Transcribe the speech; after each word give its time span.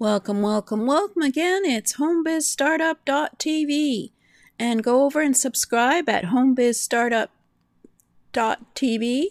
Welcome, 0.00 0.40
welcome, 0.40 0.86
welcome 0.86 1.20
again. 1.20 1.66
It's 1.66 1.98
homebizstartup.tv. 1.98 4.12
And 4.58 4.82
go 4.82 5.04
over 5.04 5.20
and 5.20 5.36
subscribe 5.36 6.08
at 6.08 6.24
homebizstartup.tv. 6.24 9.24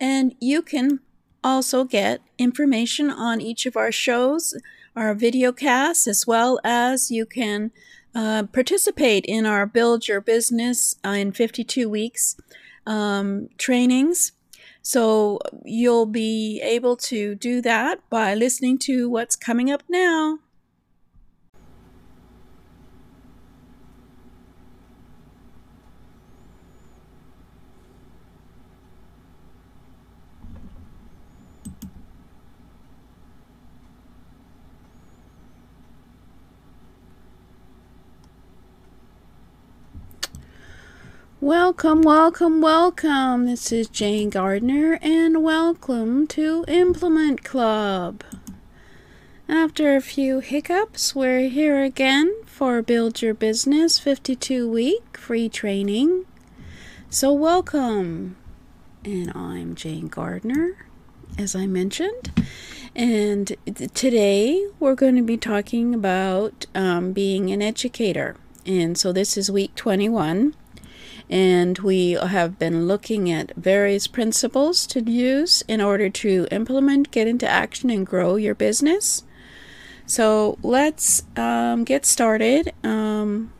And 0.00 0.34
you 0.40 0.62
can 0.62 1.00
also 1.44 1.84
get 1.84 2.22
information 2.38 3.10
on 3.10 3.42
each 3.42 3.66
of 3.66 3.76
our 3.76 3.92
shows, 3.92 4.56
our 4.96 5.12
video 5.12 5.52
casts, 5.52 6.08
as 6.08 6.26
well 6.26 6.58
as 6.64 7.10
you 7.10 7.26
can 7.26 7.70
uh, 8.14 8.44
participate 8.44 9.26
in 9.26 9.44
our 9.44 9.66
Build 9.66 10.08
Your 10.08 10.22
Business 10.22 10.96
in 11.04 11.32
52 11.32 11.90
Weeks 11.90 12.36
um, 12.86 13.50
trainings. 13.58 14.32
So 14.84 15.40
you'll 15.64 16.06
be 16.06 16.60
able 16.62 16.96
to 17.08 17.34
do 17.34 17.62
that 17.62 18.08
by 18.10 18.34
listening 18.34 18.78
to 18.80 19.08
what's 19.08 19.34
coming 19.34 19.70
up 19.70 19.82
now. 19.88 20.40
Welcome, 41.44 42.00
welcome, 42.00 42.62
welcome. 42.62 43.44
This 43.44 43.70
is 43.70 43.88
Jane 43.88 44.30
Gardner, 44.30 44.98
and 45.02 45.42
welcome 45.42 46.26
to 46.28 46.64
Implement 46.68 47.44
Club. 47.44 48.24
After 49.46 49.94
a 49.94 50.00
few 50.00 50.40
hiccups, 50.40 51.14
we're 51.14 51.50
here 51.50 51.82
again 51.82 52.34
for 52.46 52.80
Build 52.80 53.20
Your 53.20 53.34
Business 53.34 53.98
52 53.98 54.66
week 54.66 55.18
free 55.18 55.50
training. 55.50 56.24
So, 57.10 57.30
welcome. 57.34 58.36
And 59.04 59.30
I'm 59.36 59.74
Jane 59.74 60.08
Gardner, 60.08 60.86
as 61.36 61.54
I 61.54 61.66
mentioned. 61.66 62.42
And 62.96 63.54
today 63.92 64.66
we're 64.80 64.94
going 64.94 65.16
to 65.16 65.22
be 65.22 65.36
talking 65.36 65.92
about 65.92 66.64
um, 66.74 67.12
being 67.12 67.50
an 67.50 67.60
educator. 67.60 68.36
And 68.64 68.96
so, 68.96 69.12
this 69.12 69.36
is 69.36 69.50
week 69.50 69.74
21 69.74 70.54
and 71.30 71.78
we 71.78 72.12
have 72.12 72.58
been 72.58 72.86
looking 72.86 73.30
at 73.30 73.54
various 73.56 74.06
principles 74.06 74.86
to 74.88 75.00
use 75.00 75.62
in 75.66 75.80
order 75.80 76.10
to 76.10 76.46
implement, 76.50 77.10
get 77.10 77.26
into 77.26 77.48
action, 77.48 77.90
and 77.90 78.06
grow 78.06 78.36
your 78.36 78.54
business. 78.54 79.24
So 80.06 80.58
let's 80.62 81.22
um, 81.36 81.84
get 81.84 82.04
started. 82.04 82.72
Um, 82.82 83.52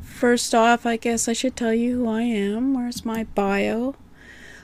first 0.00 0.54
off, 0.54 0.86
I 0.86 0.96
guess 0.96 1.28
I 1.28 1.32
should 1.32 1.56
tell 1.56 1.74
you 1.74 1.98
who 1.98 2.08
I 2.08 2.22
am. 2.22 2.74
Where's 2.74 3.04
my 3.04 3.24
bio? 3.34 3.96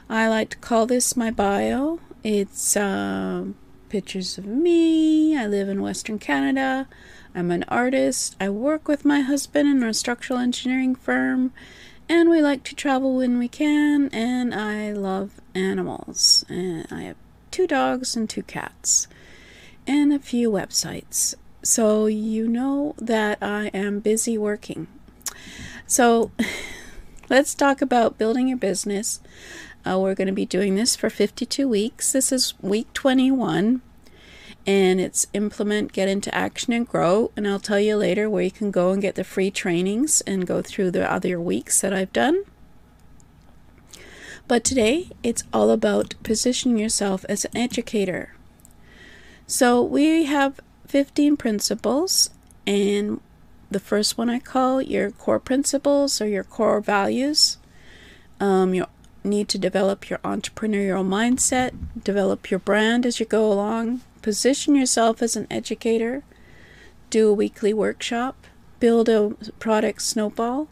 I 0.09 0.29
like 0.29 0.51
to 0.51 0.57
call 0.59 0.87
this 0.87 1.17
my 1.17 1.31
bio. 1.31 1.99
It's 2.23 2.77
uh, 2.77 3.47
pictures 3.89 4.39
of 4.39 4.47
me. 4.47 5.37
I 5.37 5.47
live 5.47 5.69
in 5.69 5.83
Western 5.83 6.19
Canada. 6.19 6.89
I'm 7.35 7.51
an 7.51 7.65
artist. 7.69 8.37
I 8.41 8.49
work 8.49 8.87
with 8.87 9.05
my 9.05 9.21
husband 9.21 9.69
in 9.69 9.83
a 9.83 9.95
structural 9.95 10.39
engineering 10.39 10.95
firm 10.95 11.53
and 12.11 12.29
we 12.29 12.43
like 12.43 12.65
to 12.65 12.75
travel 12.75 13.15
when 13.15 13.39
we 13.39 13.47
can 13.47 14.09
and 14.13 14.53
i 14.53 14.91
love 14.91 15.41
animals. 15.55 16.45
And 16.49 16.87
i 16.91 17.03
have 17.03 17.17
two 17.53 17.69
dogs 17.69 18.17
and 18.17 18.29
two 18.29 18.43
cats 18.43 19.07
and 19.87 20.13
a 20.13 20.19
few 20.19 20.51
websites. 20.51 21.37
So 21.63 22.07
you 22.07 22.49
know 22.49 22.97
that 22.99 23.39
i 23.41 23.69
am 23.69 24.01
busy 24.01 24.37
working. 24.37 24.89
So 25.87 26.33
let's 27.31 27.55
talk 27.55 27.81
about 27.81 28.19
building 28.19 28.49
your 28.49 28.59
business. 28.59 29.21
Uh, 29.87 29.99
we're 30.01 30.17
going 30.17 30.27
to 30.27 30.33
be 30.33 30.45
doing 30.45 30.75
this 30.75 30.97
for 30.97 31.09
52 31.11 31.69
weeks. 31.69 32.13
This 32.13 32.33
is 32.33 32.55
week 32.61 32.93
21 32.93 33.83
and 34.67 35.01
it's 35.01 35.27
implement, 35.33 35.93
get 35.93 36.09
into 36.09 36.35
action, 36.35 36.73
and 36.73 36.87
grow. 36.87 37.31
And 37.37 37.47
I'll 37.47 37.61
tell 37.61 37.81
you 37.81 37.97
later 37.97 38.29
where 38.29 38.43
you 38.43 38.51
can 38.51 38.71
go 38.71 38.91
and 38.91 39.03
get 39.03 39.15
the 39.15 39.25
free 39.25 39.51
trainings 39.51 40.21
and 40.23 40.47
go 40.47 40.63
through 40.63 40.91
the 40.91 41.11
other 41.11 41.41
weeks 41.41 41.81
that 41.81 41.93
I've 41.93 42.13
done. 42.13 42.45
But 44.47 44.65
today 44.65 45.11
it's 45.23 45.45
all 45.53 45.71
about 45.71 46.15
positioning 46.23 46.79
yourself 46.79 47.25
as 47.29 47.45
an 47.45 47.57
educator. 47.57 48.35
So 49.47 49.83
we 49.83 50.25
have 50.25 50.61
15 50.87 51.37
principles, 51.37 52.31
and 52.67 53.21
the 53.71 53.81
first 53.81 54.19
one 54.19 54.29
I 54.29 54.41
call 54.41 54.83
your 54.83 55.11
core 55.11 55.39
principles 55.39 56.21
or 56.21 56.27
your 56.27 56.45
core 56.45 56.81
values. 56.81 57.59
Um, 58.41 58.75
you 58.75 58.87
need 59.23 59.49
to 59.51 59.59
develop 59.59 60.11
your 60.11 60.19
entrepreneurial 60.21 61.07
mindset, 61.07 61.73
develop 62.03 62.51
your 62.51 62.61
brand 62.61 63.07
as 63.07 63.21
you 63.21 63.27
go 63.27 63.53
along, 63.53 64.01
Position 64.23 64.75
yourself 64.75 65.23
as 65.23 65.35
an 65.35 65.47
educator. 65.51 66.23
Do 67.09 67.31
a 67.31 67.35
weekly 67.35 67.73
workshop. 67.73 68.47
Build 68.79 69.09
a 69.09 69.31
product 69.59 70.03
snowball. 70.03 70.69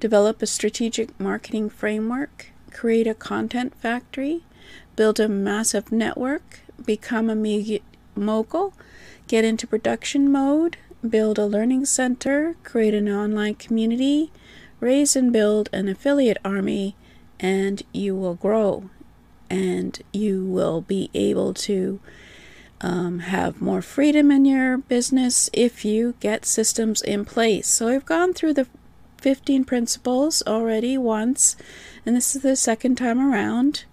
Develop 0.00 0.40
a 0.40 0.46
strategic 0.46 1.18
marketing 1.20 1.68
framework. 1.68 2.46
Create 2.72 3.06
a 3.06 3.14
content 3.14 3.74
factory. 3.74 4.42
Build 4.96 5.20
a 5.20 5.28
massive 5.28 5.92
network. 5.92 6.60
Become 6.84 7.28
a 7.28 7.34
media 7.34 7.80
mogul. 8.16 8.72
Get 9.26 9.44
into 9.44 9.66
production 9.66 10.32
mode. 10.32 10.78
Build 11.06 11.38
a 11.38 11.46
learning 11.46 11.84
center. 11.84 12.56
Create 12.64 12.94
an 12.94 13.08
online 13.08 13.56
community. 13.56 14.32
Raise 14.80 15.14
and 15.14 15.30
build 15.30 15.68
an 15.74 15.88
affiliate 15.88 16.38
army. 16.42 16.96
And 17.38 17.82
you 17.92 18.16
will 18.16 18.34
grow. 18.34 18.88
And 19.50 20.00
you 20.12 20.46
will 20.46 20.80
be 20.80 21.10
able 21.12 21.52
to 21.54 22.00
um, 22.80 23.20
have 23.20 23.60
more 23.60 23.82
freedom 23.82 24.30
in 24.30 24.44
your 24.44 24.78
business 24.78 25.50
if 25.52 25.84
you 25.84 26.14
get 26.20 26.46
systems 26.46 27.02
in 27.02 27.24
place. 27.24 27.68
So 27.68 27.88
I've 27.88 28.06
gone 28.06 28.32
through 28.32 28.54
the 28.54 28.66
15 29.18 29.64
principles 29.64 30.42
already 30.46 30.96
once, 30.96 31.56
and 32.06 32.16
this 32.16 32.36
is 32.36 32.42
the 32.42 32.56
second 32.56 32.96
time 32.96 33.20
around. 33.20 33.84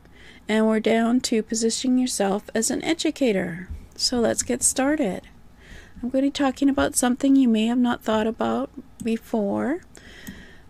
And 0.47 0.67
we're 0.67 0.79
down 0.79 1.21
to 1.21 1.41
positioning 1.41 1.97
yourself 1.97 2.49
as 2.53 2.69
an 2.69 2.83
educator. 2.83 3.67
So 3.95 4.19
let's 4.19 4.43
get 4.43 4.61
started. 4.61 5.21
I'm 6.03 6.09
going 6.09 6.23
to 6.23 6.27
be 6.27 6.31
talking 6.31 6.69
about 6.69 6.95
something 6.95 7.35
you 7.35 7.47
may 7.47 7.65
have 7.65 7.79
not 7.79 8.03
thought 8.03 8.27
about 8.27 8.69
before. 9.03 9.81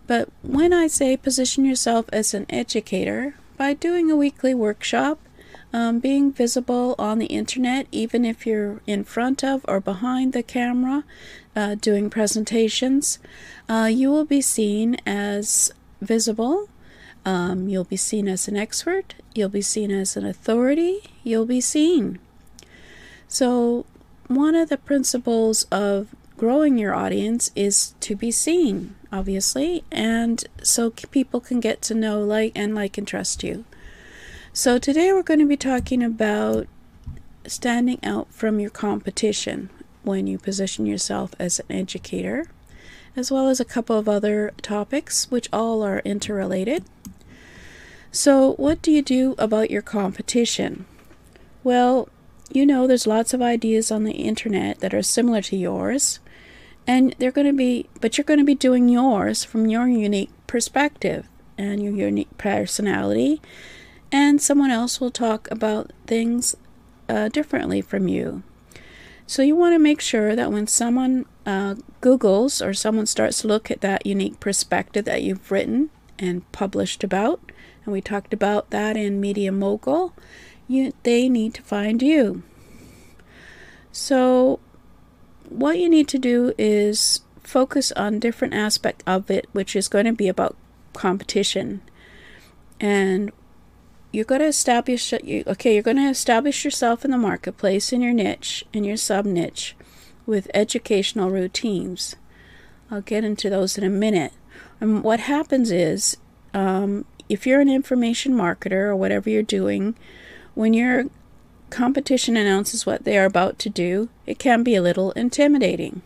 But 0.06 0.30
when 0.42 0.72
I 0.72 0.86
say 0.86 1.16
position 1.16 1.64
yourself 1.64 2.06
as 2.12 2.32
an 2.32 2.46
educator, 2.48 3.34
by 3.56 3.74
doing 3.74 4.10
a 4.10 4.16
weekly 4.16 4.54
workshop, 4.54 5.18
um, 5.72 5.98
being 5.98 6.32
visible 6.32 6.94
on 6.98 7.18
the 7.18 7.26
internet, 7.26 7.86
even 7.92 8.24
if 8.24 8.46
you're 8.46 8.80
in 8.86 9.04
front 9.04 9.44
of 9.44 9.64
or 9.68 9.80
behind 9.80 10.32
the 10.32 10.42
camera 10.42 11.04
uh, 11.54 11.74
doing 11.74 12.10
presentations, 12.10 13.18
uh, 13.68 13.88
you 13.92 14.10
will 14.10 14.24
be 14.24 14.40
seen 14.40 14.96
as 15.06 15.72
visible. 16.00 16.68
Um, 17.24 17.68
you'll 17.68 17.84
be 17.84 17.96
seen 17.96 18.28
as 18.28 18.46
an 18.46 18.56
expert. 18.56 19.14
You'll 19.34 19.48
be 19.48 19.62
seen 19.62 19.90
as 19.90 20.16
an 20.16 20.24
authority. 20.24 21.00
You'll 21.24 21.46
be 21.46 21.60
seen. 21.60 22.20
So, 23.26 23.84
one 24.28 24.54
of 24.54 24.68
the 24.68 24.76
principles 24.76 25.64
of 25.64 26.14
growing 26.36 26.78
your 26.78 26.94
audience 26.94 27.50
is 27.56 27.94
to 28.00 28.14
be 28.14 28.30
seen, 28.30 28.94
obviously, 29.10 29.82
and 29.90 30.44
so 30.62 30.90
people 30.90 31.40
can 31.40 31.60
get 31.60 31.82
to 31.82 31.94
know, 31.94 32.20
like, 32.20 32.52
and 32.54 32.74
like 32.74 32.98
and 32.98 33.06
trust 33.06 33.42
you. 33.42 33.64
So, 34.58 34.78
today 34.78 35.12
we're 35.12 35.22
going 35.22 35.40
to 35.40 35.46
be 35.46 35.58
talking 35.58 36.02
about 36.02 36.66
standing 37.46 38.02
out 38.02 38.32
from 38.32 38.58
your 38.58 38.70
competition 38.70 39.68
when 40.02 40.26
you 40.26 40.38
position 40.38 40.86
yourself 40.86 41.34
as 41.38 41.58
an 41.58 41.66
educator, 41.68 42.46
as 43.14 43.30
well 43.30 43.50
as 43.50 43.60
a 43.60 43.66
couple 43.66 43.98
of 43.98 44.08
other 44.08 44.54
topics 44.62 45.30
which 45.30 45.50
all 45.52 45.82
are 45.82 45.98
interrelated. 46.06 46.84
So, 48.10 48.54
what 48.54 48.80
do 48.80 48.90
you 48.90 49.02
do 49.02 49.34
about 49.36 49.70
your 49.70 49.82
competition? 49.82 50.86
Well, 51.62 52.08
you 52.50 52.64
know, 52.64 52.86
there's 52.86 53.06
lots 53.06 53.34
of 53.34 53.42
ideas 53.42 53.90
on 53.90 54.04
the 54.04 54.12
internet 54.12 54.80
that 54.80 54.94
are 54.94 55.02
similar 55.02 55.42
to 55.42 55.56
yours, 55.58 56.18
and 56.86 57.14
they're 57.18 57.30
going 57.30 57.46
to 57.46 57.52
be, 57.52 57.90
but 58.00 58.16
you're 58.16 58.24
going 58.24 58.40
to 58.40 58.44
be 58.44 58.54
doing 58.54 58.88
yours 58.88 59.44
from 59.44 59.66
your 59.66 59.86
unique 59.86 60.30
perspective 60.46 61.28
and 61.58 61.82
your 61.82 61.92
unique 61.92 62.38
personality 62.38 63.42
and 64.12 64.40
someone 64.40 64.70
else 64.70 65.00
will 65.00 65.10
talk 65.10 65.50
about 65.50 65.92
things 66.06 66.56
uh, 67.08 67.28
differently 67.28 67.80
from 67.80 68.08
you. 68.08 68.42
So 69.26 69.42
you 69.42 69.56
want 69.56 69.74
to 69.74 69.78
make 69.78 70.00
sure 70.00 70.36
that 70.36 70.52
when 70.52 70.66
someone 70.66 71.26
uh, 71.44 71.76
Googles 72.00 72.64
or 72.64 72.72
someone 72.72 73.06
starts 73.06 73.42
to 73.42 73.48
look 73.48 73.70
at 73.70 73.80
that 73.80 74.06
unique 74.06 74.38
perspective 74.38 75.04
that 75.04 75.22
you've 75.22 75.50
written 75.50 75.90
and 76.18 76.50
published 76.52 77.02
about, 77.02 77.40
and 77.84 77.92
we 77.92 78.00
talked 78.00 78.32
about 78.32 78.70
that 78.70 78.96
in 78.96 79.20
Media 79.20 79.50
Mogul, 79.50 80.14
you, 80.68 80.92
they 81.02 81.28
need 81.28 81.54
to 81.54 81.62
find 81.62 82.02
you. 82.02 82.42
So 83.90 84.60
what 85.48 85.78
you 85.78 85.88
need 85.88 86.08
to 86.08 86.18
do 86.18 86.52
is 86.58 87.20
focus 87.42 87.92
on 87.92 88.18
different 88.18 88.54
aspect 88.54 89.02
of 89.06 89.30
it, 89.30 89.46
which 89.52 89.74
is 89.74 89.88
going 89.88 90.04
to 90.04 90.12
be 90.12 90.28
about 90.28 90.56
competition. 90.92 91.80
And 92.80 93.32
you're 94.16 94.24
going 94.24 94.40
to 94.40 94.46
establish 94.46 95.12
okay 95.12 95.74
you're 95.74 95.82
going 95.82 95.98
to 95.98 96.08
establish 96.08 96.64
yourself 96.64 97.04
in 97.04 97.10
the 97.10 97.18
marketplace 97.18 97.92
in 97.92 98.00
your 98.00 98.14
niche 98.14 98.64
in 98.72 98.82
your 98.82 98.96
sub 98.96 99.26
niche 99.26 99.76
with 100.26 100.50
educational 100.52 101.30
routines. 101.30 102.16
I'll 102.90 103.02
get 103.02 103.24
into 103.24 103.48
those 103.48 103.78
in 103.78 103.84
a 103.84 103.90
minute. 103.90 104.32
And 104.80 105.02
what 105.02 105.20
happens 105.20 105.70
is 105.70 106.16
um, 106.52 107.04
if 107.28 107.46
you're 107.46 107.60
an 107.60 107.68
information 107.68 108.32
marketer 108.32 108.88
or 108.88 108.96
whatever 108.96 109.30
you're 109.30 109.42
doing 109.42 109.94
when 110.54 110.72
your 110.72 111.04
competition 111.68 112.38
announces 112.38 112.86
what 112.86 113.04
they 113.04 113.18
are 113.18 113.24
about 113.26 113.58
to 113.58 113.68
do 113.68 114.08
it 114.24 114.38
can 114.38 114.62
be 114.62 114.74
a 114.74 114.82
little 114.82 115.12
intimidating. 115.12 116.00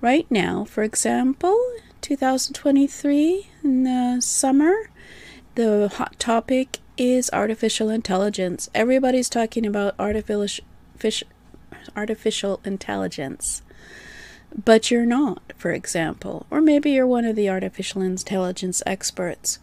Right 0.00 0.26
now 0.30 0.64
for 0.64 0.82
example 0.82 1.58
2023 2.00 3.50
in 3.62 3.82
the 3.84 4.20
summer 4.20 4.90
the 5.54 5.90
hot 5.94 6.18
topic 6.18 6.78
is 6.96 7.30
artificial 7.32 7.88
intelligence. 7.88 8.68
Everybody's 8.74 9.28
talking 9.28 9.66
about 9.66 9.94
artificial 9.98 10.64
artificial 11.96 12.60
intelligence. 12.64 13.62
But 14.64 14.90
you're 14.90 15.06
not, 15.06 15.52
for 15.56 15.72
example, 15.72 16.46
or 16.50 16.60
maybe 16.60 16.90
you're 16.90 17.06
one 17.06 17.24
of 17.24 17.36
the 17.36 17.48
artificial 17.48 18.02
intelligence 18.02 18.82
experts. 18.84 19.58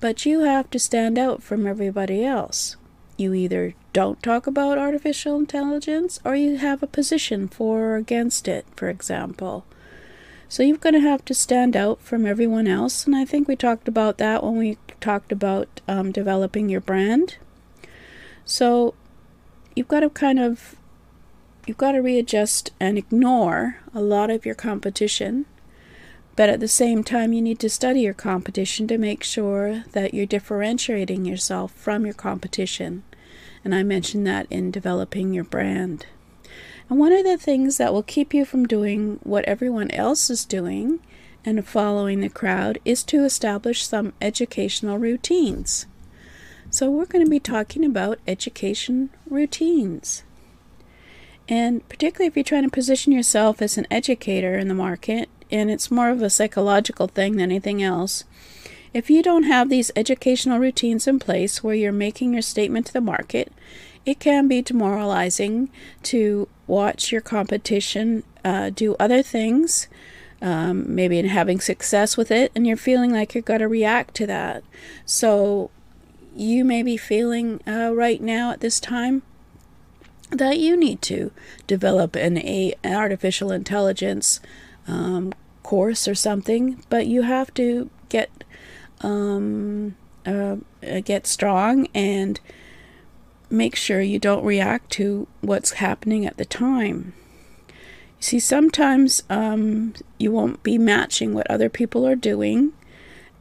But 0.00 0.24
you 0.24 0.40
have 0.40 0.70
to 0.70 0.78
stand 0.78 1.18
out 1.18 1.42
from 1.42 1.66
everybody 1.66 2.24
else. 2.24 2.76
You 3.16 3.34
either 3.34 3.74
don't 3.92 4.22
talk 4.22 4.46
about 4.46 4.78
artificial 4.78 5.36
intelligence 5.36 6.20
or 6.24 6.36
you 6.36 6.58
have 6.58 6.84
a 6.84 6.86
position 6.86 7.48
for 7.48 7.80
or 7.80 7.96
against 7.96 8.46
it, 8.46 8.64
for 8.76 8.88
example. 8.88 9.64
So 10.48 10.62
you're 10.62 10.76
going 10.76 10.94
to 10.94 11.00
have 11.00 11.24
to 11.24 11.34
stand 11.34 11.76
out 11.76 12.00
from 12.00 12.24
everyone 12.24 12.68
else. 12.68 13.06
And 13.06 13.16
I 13.16 13.24
think 13.24 13.48
we 13.48 13.56
talked 13.56 13.88
about 13.88 14.18
that 14.18 14.44
when 14.44 14.56
we 14.56 14.78
talked 15.00 15.32
about 15.32 15.80
um, 15.88 16.12
developing 16.12 16.68
your 16.68 16.80
brand. 16.80 17.36
So 18.44 18.94
you've 19.74 19.88
got 19.88 20.00
to 20.00 20.10
kind 20.10 20.38
of 20.38 20.76
you've 21.66 21.76
got 21.76 21.92
to 21.92 21.98
readjust 21.98 22.70
and 22.80 22.96
ignore 22.96 23.76
a 23.94 24.00
lot 24.00 24.30
of 24.30 24.46
your 24.46 24.54
competition. 24.54 25.44
But 26.34 26.48
at 26.48 26.60
the 26.60 26.68
same 26.68 27.02
time, 27.02 27.32
you 27.32 27.42
need 27.42 27.58
to 27.58 27.68
study 27.68 28.00
your 28.00 28.14
competition 28.14 28.86
to 28.88 28.96
make 28.96 29.24
sure 29.24 29.84
that 29.92 30.14
you're 30.14 30.24
differentiating 30.24 31.24
yourself 31.24 31.72
from 31.72 32.04
your 32.04 32.14
competition. 32.14 33.02
And 33.64 33.74
I 33.74 33.82
mentioned 33.82 34.26
that 34.28 34.46
in 34.48 34.70
developing 34.70 35.34
your 35.34 35.44
brand. 35.44 36.06
And 36.88 36.98
one 36.98 37.12
of 37.12 37.24
the 37.24 37.36
things 37.36 37.76
that 37.76 37.92
will 37.92 38.04
keep 38.04 38.32
you 38.32 38.44
from 38.44 38.66
doing 38.66 39.18
what 39.24 39.44
everyone 39.44 39.90
else 39.90 40.30
is 40.30 40.44
doing 40.44 41.00
and 41.56 41.66
following 41.66 42.20
the 42.20 42.28
crowd 42.28 42.78
is 42.84 43.02
to 43.04 43.24
establish 43.24 43.86
some 43.86 44.12
educational 44.20 44.98
routines. 44.98 45.86
So, 46.70 46.90
we're 46.90 47.06
going 47.06 47.24
to 47.24 47.30
be 47.30 47.40
talking 47.40 47.84
about 47.84 48.18
education 48.26 49.08
routines. 49.28 50.22
And 51.48 51.88
particularly 51.88 52.28
if 52.28 52.36
you're 52.36 52.44
trying 52.44 52.64
to 52.64 52.70
position 52.70 53.12
yourself 53.12 53.62
as 53.62 53.78
an 53.78 53.86
educator 53.90 54.58
in 54.58 54.68
the 54.68 54.74
market, 54.74 55.30
and 55.50 55.70
it's 55.70 55.90
more 55.90 56.10
of 56.10 56.20
a 56.20 56.28
psychological 56.28 57.06
thing 57.08 57.32
than 57.36 57.50
anything 57.50 57.82
else, 57.82 58.24
if 58.92 59.08
you 59.08 59.22
don't 59.22 59.44
have 59.44 59.70
these 59.70 59.90
educational 59.96 60.58
routines 60.58 61.06
in 61.06 61.18
place 61.18 61.64
where 61.64 61.74
you're 61.74 61.92
making 61.92 62.34
your 62.34 62.42
statement 62.42 62.86
to 62.86 62.92
the 62.92 63.00
market, 63.00 63.50
it 64.04 64.20
can 64.20 64.48
be 64.48 64.60
demoralizing 64.60 65.70
to 66.02 66.48
watch 66.66 67.10
your 67.10 67.22
competition 67.22 68.24
uh, 68.44 68.68
do 68.68 68.94
other 69.00 69.22
things, 69.22 69.88
um, 70.40 70.94
maybe 70.94 71.18
in 71.18 71.26
having 71.26 71.60
success 71.60 72.16
with 72.16 72.30
it, 72.30 72.52
and 72.54 72.66
you're 72.66 72.76
feeling 72.76 73.12
like 73.12 73.34
you're 73.34 73.42
going 73.42 73.60
to 73.60 73.68
react 73.68 74.14
to 74.16 74.26
that. 74.26 74.62
So 75.04 75.70
you 76.34 76.64
may 76.64 76.82
be 76.82 76.96
feeling 76.96 77.60
uh, 77.66 77.92
right 77.94 78.22
now 78.22 78.52
at 78.52 78.60
this 78.60 78.78
time 78.78 79.22
that 80.30 80.58
you 80.58 80.76
need 80.76 81.02
to 81.02 81.32
develop 81.66 82.14
an, 82.14 82.38
a, 82.38 82.74
an 82.84 82.94
artificial 82.94 83.50
intelligence 83.50 84.40
um, 84.86 85.32
course 85.62 86.06
or 86.06 86.14
something, 86.14 86.82
but 86.88 87.06
you 87.06 87.22
have 87.22 87.52
to 87.54 87.90
get 88.08 88.30
um, 89.00 89.96
uh, 90.26 90.56
get 91.04 91.26
strong 91.26 91.86
and 91.94 92.40
make 93.50 93.76
sure 93.76 94.00
you 94.00 94.18
don't 94.18 94.44
react 94.44 94.90
to 94.90 95.26
what's 95.40 95.72
happening 95.72 96.26
at 96.26 96.36
the 96.36 96.44
time. 96.44 97.14
See, 98.20 98.40
sometimes 98.40 99.22
um, 99.30 99.94
you 100.18 100.32
won't 100.32 100.62
be 100.62 100.76
matching 100.76 101.34
what 101.34 101.50
other 101.50 101.68
people 101.68 102.06
are 102.06 102.16
doing, 102.16 102.72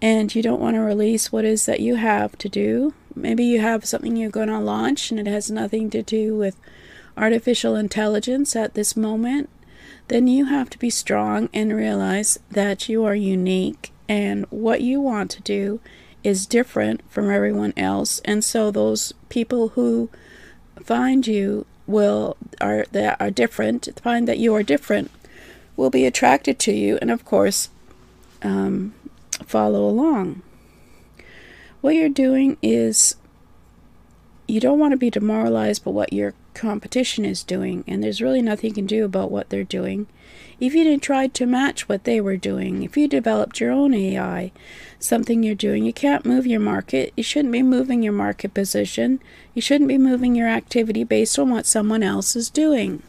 and 0.01 0.33
you 0.33 0.43
don't 0.43 0.61
want 0.61 0.75
to 0.75 0.81
release 0.81 1.31
what 1.31 1.45
is 1.45 1.65
that 1.65 1.79
you 1.79 1.95
have 1.95 2.37
to 2.37 2.49
do. 2.49 2.93
Maybe 3.15 3.43
you 3.43 3.59
have 3.59 3.85
something 3.85 4.15
you're 4.15 4.29
going 4.29 4.49
to 4.49 4.59
launch 4.59 5.09
and 5.09 5.19
it 5.19 5.25
has 5.25 5.49
nothing 5.49 5.89
to 5.89 6.03
do 6.03 6.35
with 6.35 6.55
artificial 7.17 7.75
intelligence 7.75 8.55
at 8.55 8.75
this 8.75 8.95
moment. 8.95 9.49
Then 10.07 10.27
you 10.27 10.45
have 10.45 10.69
to 10.69 10.77
be 10.77 10.91
strong 10.91 11.49
and 11.53 11.75
realize 11.75 12.37
that 12.51 12.87
you 12.87 13.03
are 13.03 13.15
unique 13.15 13.91
and 14.07 14.45
what 14.49 14.81
you 14.81 15.01
want 15.01 15.31
to 15.31 15.41
do 15.41 15.79
is 16.23 16.45
different 16.45 17.01
from 17.09 17.29
everyone 17.29 17.73
else 17.77 18.19
and 18.25 18.43
so 18.43 18.71
those 18.71 19.13
people 19.29 19.69
who 19.69 20.09
find 20.81 21.27
you 21.27 21.65
will 21.87 22.35
are 22.59 22.85
that 22.91 23.19
are 23.19 23.31
different 23.31 23.87
find 24.03 24.27
that 24.27 24.37
you 24.37 24.53
are 24.53 24.61
different 24.61 25.09
will 25.77 25.89
be 25.89 26.05
attracted 26.05 26.59
to 26.59 26.73
you 26.73 26.97
and 27.01 27.09
of 27.09 27.23
course 27.23 27.69
um, 28.43 28.93
follow 29.45 29.87
along. 29.87 30.41
What 31.81 31.95
you're 31.95 32.09
doing 32.09 32.57
is 32.61 33.15
you 34.47 34.59
don't 34.59 34.79
want 34.79 34.91
to 34.91 34.97
be 34.97 35.09
demoralized 35.09 35.83
by 35.83 35.91
what 35.91 36.13
your 36.13 36.33
competition 36.53 37.23
is 37.23 37.43
doing 37.43 37.83
and 37.87 38.03
there's 38.03 38.21
really 38.21 38.41
nothing 38.41 38.69
you 38.69 38.75
can 38.75 38.85
do 38.85 39.05
about 39.05 39.31
what 39.31 39.49
they're 39.49 39.63
doing. 39.63 40.07
If 40.59 40.73
you 40.73 40.97
tried 40.97 41.33
to 41.35 41.45
match 41.45 41.87
what 41.87 42.03
they 42.03 42.19
were 42.19 42.37
doing, 42.37 42.81
if 42.81 42.97
you 42.97 43.07
developed 43.07 43.59
your 43.59 43.71
own 43.71 43.93
AI, 43.93 44.51
something 44.99 45.43
you're 45.43 45.55
doing, 45.55 45.85
you 45.85 45.93
can't 45.93 46.25
move 46.25 46.47
your 46.47 46.59
market. 46.59 47.13
You 47.15 47.23
shouldn't 47.23 47.51
be 47.51 47.63
moving 47.63 48.03
your 48.03 48.13
market 48.13 48.53
position. 48.53 49.19
You 49.53 49.61
shouldn't 49.61 49.87
be 49.87 49.97
moving 49.97 50.35
your 50.35 50.47
activity 50.47 51.03
based 51.03 51.37
on 51.37 51.49
what 51.49 51.65
someone 51.65 52.03
else 52.03 52.35
is 52.35 52.49
doing. 52.49 53.03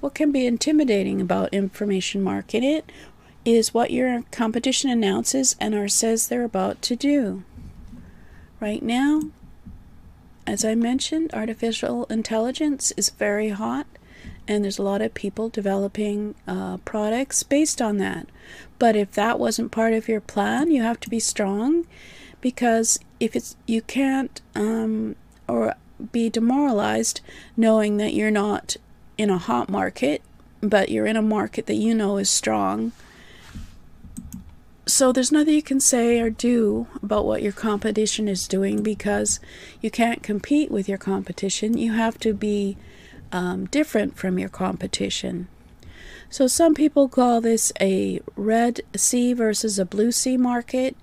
What 0.00 0.14
can 0.14 0.30
be 0.32 0.46
intimidating 0.46 1.20
about 1.20 1.52
information 1.52 2.22
marketing 2.22 2.82
is 3.44 3.72
what 3.72 3.90
your 3.90 4.22
competition 4.30 4.90
announces 4.90 5.56
and 5.60 5.74
or 5.74 5.88
says 5.88 6.28
they're 6.28 6.44
about 6.44 6.82
to 6.82 6.96
do. 6.96 7.44
Right 8.60 8.82
now, 8.82 9.22
as 10.46 10.64
I 10.64 10.74
mentioned, 10.74 11.32
artificial 11.34 12.04
intelligence 12.06 12.92
is 12.96 13.10
very 13.10 13.50
hot 13.50 13.86
and 14.48 14.62
there's 14.62 14.78
a 14.78 14.82
lot 14.82 15.02
of 15.02 15.14
people 15.14 15.48
developing 15.48 16.34
uh, 16.46 16.76
products 16.78 17.42
based 17.42 17.82
on 17.82 17.98
that. 17.98 18.28
But 18.78 18.96
if 18.96 19.12
that 19.12 19.38
wasn't 19.38 19.72
part 19.72 19.92
of 19.92 20.08
your 20.08 20.20
plan, 20.20 20.70
you 20.70 20.82
have 20.82 21.00
to 21.00 21.10
be 21.10 21.20
strong 21.20 21.86
because 22.40 22.98
if 23.18 23.34
it's 23.34 23.56
you 23.66 23.82
can't 23.82 24.40
um, 24.54 25.16
or 25.48 25.74
be 26.12 26.28
demoralized 26.28 27.20
knowing 27.56 27.96
that 27.96 28.14
you're 28.14 28.30
not 28.30 28.76
in 29.16 29.30
a 29.30 29.38
hot 29.38 29.68
market, 29.68 30.22
but 30.60 30.90
you're 30.90 31.06
in 31.06 31.16
a 31.16 31.22
market 31.22 31.66
that 31.66 31.74
you 31.74 31.94
know 31.94 32.18
is 32.18 32.30
strong. 32.30 32.92
So 34.86 35.10
there's 35.10 35.32
nothing 35.32 35.54
you 35.54 35.62
can 35.62 35.80
say 35.80 36.20
or 36.20 36.30
do 36.30 36.86
about 37.02 37.24
what 37.24 37.42
your 37.42 37.52
competition 37.52 38.28
is 38.28 38.46
doing 38.46 38.82
because 38.82 39.40
you 39.80 39.90
can't 39.90 40.22
compete 40.22 40.70
with 40.70 40.88
your 40.88 40.98
competition. 40.98 41.76
You 41.76 41.94
have 41.94 42.18
to 42.20 42.32
be 42.32 42.76
um, 43.32 43.66
different 43.66 44.16
from 44.16 44.38
your 44.38 44.48
competition. 44.48 45.48
So 46.28 46.48
some 46.48 46.74
people 46.74 47.08
call 47.08 47.40
this 47.40 47.72
a 47.80 48.20
red 48.34 48.80
sea 48.96 49.32
versus 49.32 49.78
a 49.78 49.84
blue 49.84 50.10
sea 50.10 50.36
market, 50.36 50.96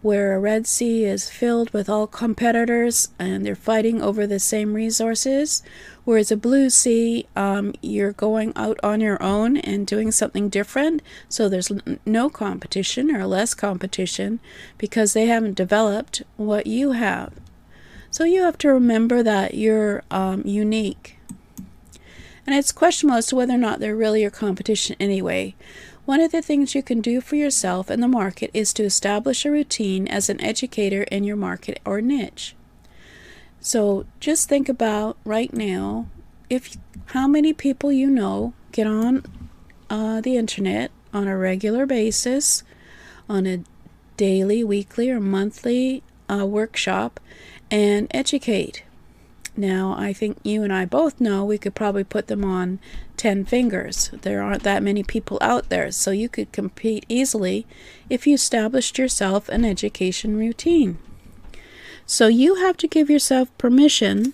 where 0.00 0.34
a 0.34 0.40
red 0.40 0.66
sea 0.66 1.04
is 1.04 1.28
filled 1.28 1.70
with 1.70 1.90
all 1.90 2.06
competitors 2.06 3.10
and 3.18 3.44
they're 3.44 3.54
fighting 3.54 4.00
over 4.00 4.26
the 4.26 4.38
same 4.38 4.72
resources, 4.72 5.62
whereas 6.04 6.32
a 6.32 6.36
blue 6.36 6.70
sea, 6.70 7.26
um, 7.36 7.74
you're 7.82 8.12
going 8.12 8.54
out 8.56 8.80
on 8.82 9.02
your 9.02 9.22
own 9.22 9.58
and 9.58 9.86
doing 9.86 10.10
something 10.10 10.48
different. 10.48 11.02
So 11.28 11.48
there's 11.48 11.70
no 12.06 12.30
competition 12.30 13.14
or 13.14 13.26
less 13.26 13.52
competition 13.52 14.40
because 14.78 15.12
they 15.12 15.26
haven't 15.26 15.54
developed 15.56 16.22
what 16.36 16.66
you 16.66 16.92
have. 16.92 17.34
So 18.10 18.24
you 18.24 18.42
have 18.42 18.58
to 18.58 18.68
remember 18.68 19.22
that 19.22 19.54
you're 19.54 20.02
um, 20.10 20.42
unique 20.46 21.19
and 22.46 22.56
it's 22.56 22.72
questionable 22.72 23.18
as 23.18 23.26
to 23.26 23.36
whether 23.36 23.54
or 23.54 23.58
not 23.58 23.80
they're 23.80 23.96
really 23.96 24.22
your 24.22 24.30
competition 24.30 24.96
anyway. 24.98 25.54
One 26.04 26.20
of 26.20 26.32
the 26.32 26.42
things 26.42 26.74
you 26.74 26.82
can 26.82 27.00
do 27.00 27.20
for 27.20 27.36
yourself 27.36 27.90
in 27.90 28.00
the 28.00 28.08
market 28.08 28.50
is 28.52 28.72
to 28.74 28.84
establish 28.84 29.44
a 29.44 29.50
routine 29.50 30.08
as 30.08 30.28
an 30.28 30.40
educator 30.40 31.02
in 31.04 31.24
your 31.24 31.36
market 31.36 31.80
or 31.84 32.00
niche. 32.00 32.54
So 33.60 34.06
just 34.18 34.48
think 34.48 34.68
about 34.68 35.18
right 35.24 35.52
now 35.52 36.06
if 36.48 36.76
how 37.06 37.28
many 37.28 37.52
people 37.52 37.92
you 37.92 38.08
know 38.08 38.54
get 38.72 38.86
on 38.86 39.24
uh, 39.88 40.20
the 40.20 40.36
internet 40.36 40.90
on 41.12 41.28
a 41.28 41.36
regular 41.36 41.86
basis, 41.86 42.62
on 43.28 43.46
a 43.46 43.62
daily, 44.16 44.64
weekly, 44.64 45.10
or 45.10 45.20
monthly 45.20 46.02
uh, 46.30 46.46
workshop, 46.46 47.20
and 47.70 48.06
educate. 48.10 48.84
Now, 49.56 49.94
I 49.98 50.12
think 50.12 50.38
you 50.42 50.62
and 50.62 50.72
I 50.72 50.84
both 50.84 51.20
know 51.20 51.44
we 51.44 51.58
could 51.58 51.74
probably 51.74 52.04
put 52.04 52.28
them 52.28 52.44
on 52.44 52.78
10 53.16 53.44
fingers. 53.44 54.10
There 54.22 54.42
aren't 54.42 54.62
that 54.62 54.82
many 54.82 55.02
people 55.02 55.38
out 55.40 55.68
there, 55.68 55.90
so 55.90 56.10
you 56.10 56.28
could 56.28 56.52
compete 56.52 57.04
easily 57.08 57.66
if 58.08 58.26
you 58.26 58.34
established 58.34 58.98
yourself 58.98 59.48
an 59.48 59.64
education 59.64 60.36
routine. 60.36 60.98
So 62.06 62.26
you 62.26 62.56
have 62.56 62.76
to 62.78 62.88
give 62.88 63.10
yourself 63.10 63.56
permission 63.58 64.32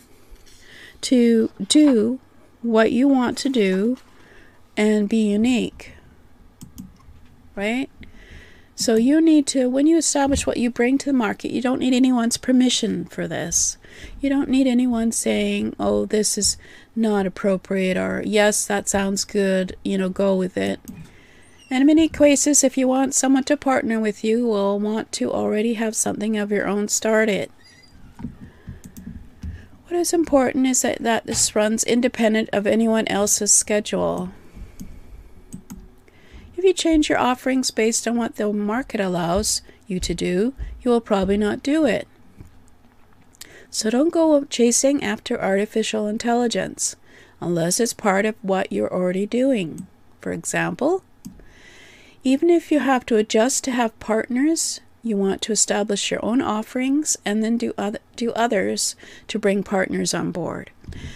to 1.03 1.51
do 1.67 2.21
what 2.63 2.93
you 2.93 3.09
want 3.09 3.37
to 3.39 3.49
do 3.49 3.99
and 4.77 5.09
be 5.09 5.31
unique. 5.31 5.93
Right? 7.55 7.89
So 8.79 8.97
you 8.97 9.23
need 9.23 9.47
to, 9.49 9.71
when 9.71 9.87
you 9.87 9.97
establish 9.97 10.47
what 10.47 10.59
you 10.59 10.71
bring 10.71 10.99
to 10.99 11.07
the 11.07 11.15
market, 11.15 11.51
you 11.51 11.63
don't 11.63 11.79
need 11.79 11.95
anyone's 11.95 12.37
permission 12.37 13.07
for 13.07 13.27
this. 13.27 13.79
You 14.21 14.29
don't 14.29 14.51
need 14.51 14.67
anyone 14.67 15.13
saying, 15.13 15.75
oh, 15.81 16.05
this 16.05 16.37
is 16.37 16.59
not 16.95 17.25
appropriate, 17.25 17.97
or 17.97 18.23
yes, 18.27 18.67
that 18.67 18.87
sounds 18.87 19.25
good, 19.25 19.79
you 19.83 19.97
know, 19.97 20.11
go 20.11 20.37
with 20.37 20.59
it. 20.59 20.79
And 21.71 21.81
in 21.81 21.87
many 21.87 22.07
cases, 22.07 22.63
if 22.63 22.77
you 22.77 22.87
want 22.87 23.15
someone 23.15 23.45
to 23.45 23.57
partner 23.57 23.99
with 23.99 24.23
you, 24.23 24.47
will 24.47 24.79
want 24.79 25.11
to 25.13 25.33
already 25.33 25.75
have 25.75 25.97
something 25.97 26.37
of 26.37 26.53
your 26.53 26.69
own 26.69 26.89
started. 26.89 27.51
What 29.89 29.97
is 29.97 30.13
important 30.13 30.67
is 30.67 30.83
that, 30.83 30.99
that 30.99 31.25
this 31.25 31.57
runs 31.57 31.83
independent 31.83 32.51
of 32.53 32.67
anyone 32.67 33.09
else's 33.09 33.55
schedule. 33.55 34.33
You 36.67 36.73
change 36.73 37.09
your 37.09 37.21
offerings 37.21 37.71
based 37.71 38.09
on 38.09 38.17
what 38.17 38.35
the 38.35 38.53
market 38.53 39.01
allows 39.01 39.63
you 39.87 40.01
to 40.01 40.13
do, 40.13 40.53
you 40.83 40.91
will 40.91 41.01
probably 41.01 41.37
not 41.37 41.63
do 41.63 41.85
it. 41.85 42.09
So 43.71 43.89
don't 43.89 44.13
go 44.13 44.43
chasing 44.47 45.05
after 45.05 45.41
artificial 45.41 46.09
intelligence 46.09 46.97
unless 47.41 47.79
it's 47.79 47.93
part 47.93 48.27
of 48.27 48.35
what 48.43 48.73
you're 48.73 48.93
already 48.93 49.27
doing. 49.27 49.87
For 50.21 50.33
example, 50.33 51.05
even 52.25 52.51
if 52.51 52.73
you 52.73 52.81
have 52.81 53.07
to 53.07 53.17
adjust 53.17 53.63
to 53.63 53.71
have 53.71 53.97
partners, 54.01 54.81
you 55.05 55.17
want 55.17 55.43
to 55.43 55.53
establish 55.53 56.11
your 56.11 56.25
own 56.25 56.43
offerings 56.43 57.17
and 57.25 57.45
then 57.45 57.59
do 57.59 57.75
other, 57.79 58.01
do 58.17 58.33
others 58.33 58.97
to 59.29 59.39
bring 59.39 59.63
partners 59.63 60.13
on 60.13 60.33
board. 60.33 60.73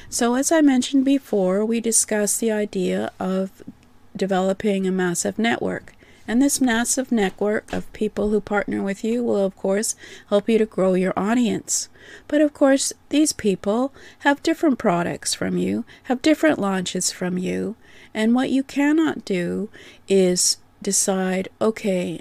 So 0.09 0.37
as 0.37 0.53
I 0.53 0.61
mentioned 0.61 1.05
before, 1.05 1.65
we 1.65 1.81
discussed 1.81 2.39
the 2.39 2.53
idea 2.53 3.11
of 3.19 3.65
developing 4.21 4.87
a 4.87 4.93
massive 4.93 5.39
network. 5.39 5.95
And 6.29 6.43
this 6.43 6.61
massive 6.61 7.11
network 7.11 7.73
of 7.73 7.91
people 7.95 8.29
who 8.29 8.41
partner 8.43 8.83
with 8.83 9.03
you 9.03 9.25
will, 9.25 9.43
of 9.43 9.57
course, 9.57 9.97
help 10.29 10.47
you 10.47 10.59
to 10.59 10.67
grow 10.67 10.93
your 10.93 11.15
audience. 11.17 11.89
But 12.29 12.43
of 12.43 12.53
course, 12.53 12.93
these 13.09 13.33
people 13.33 13.95
have 14.19 14.43
different 14.43 14.79
products 14.79 15.33
from 15.33 15.57
you, 15.57 15.87
have 16.05 16.21
different 16.21 16.59
launches 16.59 17.11
from 17.11 17.39
you. 17.39 17.77
And 18.13 18.35
what 18.35 18.51
you 18.51 18.63
cannot 18.63 19.25
do 19.25 19.71
is 20.07 20.59
decide, 20.83 21.49
okay, 21.63 22.21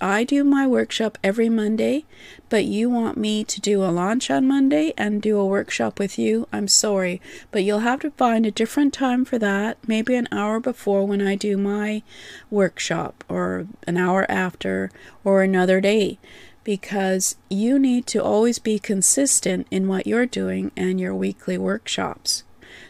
I 0.00 0.22
do 0.22 0.44
my 0.44 0.64
workshop 0.64 1.18
every 1.24 1.48
Monday, 1.48 2.04
but 2.48 2.64
you 2.64 2.88
want 2.88 3.16
me 3.16 3.42
to 3.42 3.60
do 3.60 3.82
a 3.82 3.90
launch 3.90 4.30
on 4.30 4.46
Monday 4.46 4.94
and 4.96 5.20
do 5.20 5.38
a 5.38 5.46
workshop 5.46 5.98
with 5.98 6.18
you, 6.18 6.46
I'm 6.52 6.68
sorry, 6.68 7.20
but 7.50 7.64
you'll 7.64 7.80
have 7.80 8.00
to 8.00 8.12
find 8.12 8.46
a 8.46 8.52
different 8.52 8.94
time 8.94 9.24
for 9.24 9.38
that, 9.38 9.76
maybe 9.88 10.14
an 10.14 10.28
hour 10.30 10.60
before 10.60 11.04
when 11.04 11.20
I 11.20 11.34
do 11.34 11.56
my 11.56 12.02
workshop, 12.48 13.24
or 13.28 13.66
an 13.88 13.96
hour 13.96 14.24
after, 14.30 14.92
or 15.24 15.42
another 15.42 15.80
day, 15.80 16.18
because 16.62 17.34
you 17.48 17.76
need 17.76 18.06
to 18.06 18.22
always 18.22 18.60
be 18.60 18.78
consistent 18.78 19.66
in 19.70 19.88
what 19.88 20.06
you're 20.06 20.26
doing 20.26 20.70
and 20.76 21.00
your 21.00 21.14
weekly 21.14 21.58
workshops. 21.58 22.44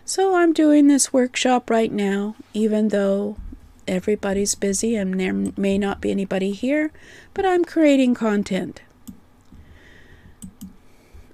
So 0.04 0.34
I'm 0.34 0.52
doing 0.52 0.88
this 0.88 1.12
workshop 1.12 1.70
right 1.70 1.92
now, 1.92 2.36
even 2.52 2.88
though 2.88 3.38
everybody's 3.88 4.54
busy 4.54 4.96
and 4.96 5.18
there 5.18 5.32
may 5.32 5.78
not 5.78 6.00
be 6.00 6.10
anybody 6.10 6.52
here, 6.52 6.92
but 7.34 7.44
I'm 7.44 7.64
creating 7.64 8.14
content. 8.14 8.82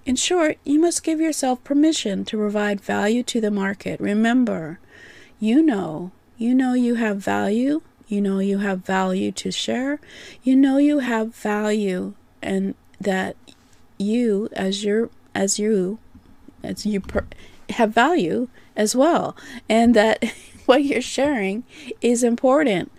In 0.06 0.16
short, 0.16 0.58
you 0.64 0.78
must 0.78 1.02
give 1.02 1.20
yourself 1.20 1.64
permission 1.64 2.24
to 2.26 2.36
provide 2.36 2.80
value 2.80 3.22
to 3.24 3.40
the 3.40 3.50
market. 3.50 3.98
Remember, 4.00 4.78
you 5.40 5.62
know, 5.62 6.12
you 6.36 6.54
know 6.54 6.74
you 6.74 6.96
have 6.96 7.18
value, 7.18 7.80
you 8.06 8.20
know 8.20 8.38
you 8.38 8.58
have 8.58 8.84
value 8.84 9.32
to 9.32 9.50
share, 9.50 10.00
you 10.42 10.54
know 10.54 10.76
you 10.76 10.98
have 10.98 11.34
value 11.34 12.14
and 12.42 12.74
that 13.00 13.36
you 13.98 14.48
as 14.52 14.84
your 14.84 15.10
as 15.34 15.58
you 15.58 15.98
as 16.62 16.84
you 16.84 17.00
per, 17.00 17.24
have 17.70 17.92
value 17.92 18.48
as 18.76 18.94
well 18.94 19.36
and 19.68 19.94
that 19.94 20.22
what 20.66 20.84
you're 20.84 21.02
sharing 21.02 21.64
is 22.00 22.22
important. 22.22 22.90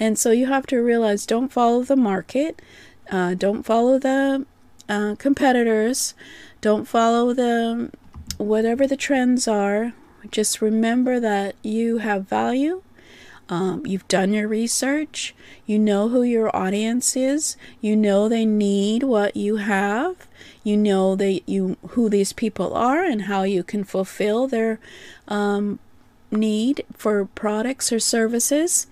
And 0.00 0.18
so 0.18 0.30
you 0.30 0.46
have 0.46 0.66
to 0.66 0.78
realize 0.78 1.26
don't 1.26 1.52
follow 1.52 1.82
the 1.82 1.96
market, 1.96 2.60
uh, 3.10 3.34
don't 3.34 3.62
follow 3.62 3.98
the 3.98 4.44
uh, 4.88 5.14
competitors, 5.18 6.14
don't 6.60 6.86
follow 6.86 7.32
the 7.32 7.90
whatever 8.38 8.86
the 8.86 8.96
trends 8.96 9.46
are. 9.46 9.92
Just 10.30 10.62
remember 10.62 11.20
that 11.20 11.54
you 11.62 11.98
have 11.98 12.28
value. 12.28 12.82
Um, 13.48 13.84
you've 13.84 14.08
done 14.08 14.32
your 14.32 14.48
research. 14.48 15.34
You 15.66 15.78
know 15.78 16.08
who 16.08 16.22
your 16.22 16.54
audience 16.56 17.14
is. 17.14 17.56
You 17.80 17.94
know 17.94 18.28
they 18.28 18.46
need 18.46 19.02
what 19.02 19.36
you 19.36 19.56
have. 19.56 20.26
You 20.62 20.78
know 20.78 21.14
they 21.14 21.42
you 21.46 21.76
who 21.88 22.08
these 22.08 22.32
people 22.32 22.72
are 22.74 23.04
and 23.04 23.22
how 23.22 23.42
you 23.42 23.62
can 23.62 23.84
fulfill 23.84 24.46
their 24.46 24.80
um, 25.28 25.78
need 26.34 26.84
for 26.92 27.24
products 27.24 27.92
or 27.92 27.98
services 27.98 28.86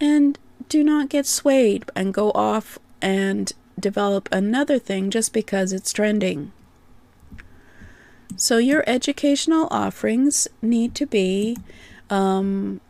and 0.00 0.38
do 0.68 0.84
not 0.84 1.08
get 1.08 1.26
swayed 1.26 1.90
and 1.96 2.12
go 2.12 2.30
off 2.32 2.78
and 3.00 3.52
develop 3.78 4.28
another 4.32 4.78
thing 4.78 5.10
just 5.10 5.32
because 5.32 5.72
it's 5.72 5.92
trending. 5.92 6.52
So, 8.36 8.58
your 8.58 8.84
educational 8.86 9.66
offerings 9.70 10.46
need 10.62 10.94
to 10.96 11.06
be 11.06 11.56
um, 12.10 12.80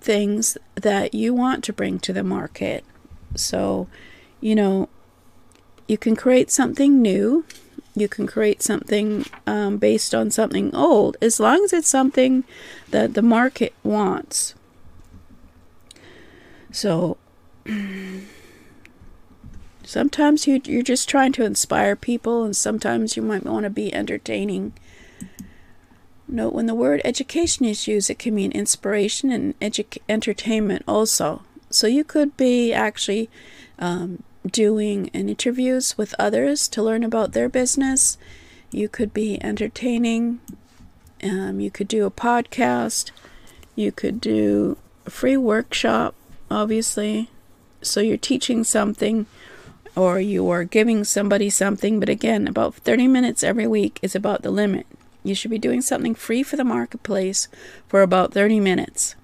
things 0.00 0.56
that 0.74 1.14
you 1.14 1.34
want 1.34 1.64
to 1.64 1.72
bring 1.72 1.98
to 2.00 2.12
the 2.12 2.22
market. 2.22 2.84
So, 3.34 3.88
you 4.40 4.54
know, 4.54 4.88
you 5.86 5.98
can 5.98 6.16
create 6.16 6.50
something 6.50 7.02
new 7.02 7.44
you 7.94 8.08
can 8.08 8.26
create 8.26 8.62
something 8.62 9.26
um, 9.46 9.76
based 9.76 10.14
on 10.14 10.30
something 10.30 10.74
old 10.74 11.16
as 11.20 11.38
long 11.38 11.62
as 11.64 11.72
it's 11.72 11.88
something 11.88 12.44
that 12.90 13.14
the 13.14 13.22
market 13.22 13.74
wants. 13.82 14.54
So 16.70 17.18
sometimes 19.84 20.46
you, 20.46 20.60
you're 20.64 20.82
just 20.82 21.08
trying 21.08 21.32
to 21.32 21.44
inspire 21.44 21.94
people, 21.94 22.44
and 22.44 22.56
sometimes 22.56 23.16
you 23.16 23.22
might 23.22 23.44
want 23.44 23.64
to 23.64 23.70
be 23.70 23.92
entertaining. 23.94 24.72
Note 26.26 26.54
when 26.54 26.66
the 26.66 26.74
word 26.74 27.02
education 27.04 27.66
is 27.66 27.86
used, 27.86 28.08
it 28.08 28.18
can 28.18 28.34
mean 28.34 28.52
inspiration 28.52 29.30
and 29.30 29.58
edu- 29.60 29.98
entertainment 30.08 30.82
also. 30.88 31.42
So 31.68 31.86
you 31.86 32.04
could 32.04 32.36
be 32.38 32.72
actually 32.72 33.28
um, 33.78 34.22
doing 34.50 35.06
interviews 35.08 35.96
with 35.96 36.14
others 36.18 36.68
to 36.68 36.82
learn 36.82 37.04
about 37.04 37.32
their 37.32 37.48
business. 37.48 38.18
You 38.70 38.88
could 38.88 39.12
be 39.12 39.42
entertaining. 39.42 40.40
Um, 41.22 41.60
you 41.60 41.70
could 41.70 41.88
do 41.88 42.04
a 42.06 42.10
podcast. 42.10 43.10
You 43.76 43.92
could 43.92 44.20
do 44.20 44.76
a 45.06 45.10
free 45.10 45.36
workshop, 45.36 46.14
obviously. 46.50 47.30
So 47.82 48.00
you're 48.00 48.16
teaching 48.16 48.64
something 48.64 49.26
or 49.94 50.20
you 50.20 50.48
are 50.48 50.64
giving 50.64 51.04
somebody 51.04 51.50
something. 51.50 52.00
But 52.00 52.08
again, 52.08 52.46
about 52.46 52.74
30 52.74 53.08
minutes 53.08 53.44
every 53.44 53.66
week 53.66 53.98
is 54.02 54.14
about 54.14 54.42
the 54.42 54.50
limit. 54.50 54.86
You 55.22 55.34
should 55.34 55.50
be 55.50 55.58
doing 55.58 55.82
something 55.82 56.14
free 56.14 56.42
for 56.42 56.56
the 56.56 56.64
marketplace 56.64 57.48
for 57.86 58.02
about 58.02 58.32
30 58.32 58.60
minutes. 58.60 59.14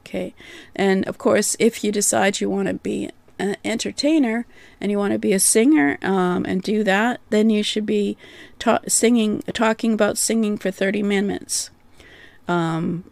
Okay. 0.00 0.34
And 0.74 1.06
of 1.06 1.18
course, 1.18 1.56
if 1.58 1.82
you 1.84 1.92
decide 1.92 2.40
you 2.40 2.48
want 2.48 2.68
to 2.68 2.74
be 2.74 3.10
an 3.40 3.56
entertainer 3.64 4.46
and 4.80 4.90
you 4.90 4.98
want 4.98 5.12
to 5.12 5.18
be 5.18 5.32
a 5.32 5.40
singer 5.40 5.98
um, 6.02 6.44
and 6.44 6.62
do 6.62 6.84
that, 6.84 7.20
then 7.30 7.50
you 7.50 7.62
should 7.62 7.86
be 7.86 8.16
ta- 8.58 8.80
singing, 8.86 9.42
talking 9.52 9.92
about 9.92 10.18
singing 10.18 10.56
for 10.58 10.70
30 10.70 11.02
minutes. 11.02 11.70
Um, 12.46 13.04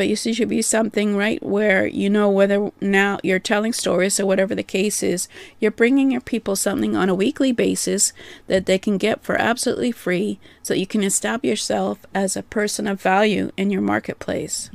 but 0.00 0.08
you 0.08 0.16
should 0.16 0.48
be 0.48 0.62
something 0.62 1.14
right 1.14 1.42
where 1.42 1.86
you 1.86 2.08
know 2.08 2.30
whether 2.30 2.72
now 2.80 3.18
you're 3.22 3.38
telling 3.38 3.74
stories 3.74 4.18
or 4.18 4.24
whatever 4.24 4.54
the 4.54 4.62
case 4.62 5.02
is, 5.02 5.28
you're 5.58 5.70
bringing 5.70 6.10
your 6.10 6.22
people 6.22 6.56
something 6.56 6.96
on 6.96 7.10
a 7.10 7.14
weekly 7.14 7.52
basis 7.52 8.14
that 8.46 8.64
they 8.64 8.78
can 8.78 8.96
get 8.96 9.22
for 9.22 9.36
absolutely 9.36 9.92
free 9.92 10.38
so 10.62 10.72
you 10.72 10.86
can 10.86 11.02
establish 11.02 11.50
yourself 11.50 12.06
as 12.14 12.34
a 12.34 12.42
person 12.42 12.86
of 12.86 13.02
value 13.02 13.52
in 13.58 13.70
your 13.70 13.82
marketplace. 13.82 14.70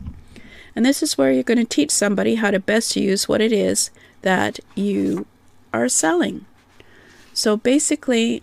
And 0.76 0.86
this 0.86 1.02
is 1.02 1.18
where 1.18 1.32
you're 1.32 1.42
going 1.42 1.58
to 1.58 1.66
teach 1.66 1.90
somebody 1.90 2.36
how 2.36 2.52
to 2.52 2.60
best 2.60 2.96
use 2.96 3.28
what 3.28 3.42
it 3.42 3.52
is 3.52 3.90
that 4.26 4.60
you 4.74 5.28
are 5.72 5.88
selling. 5.88 6.46
So 7.32 7.56
basically, 7.56 8.42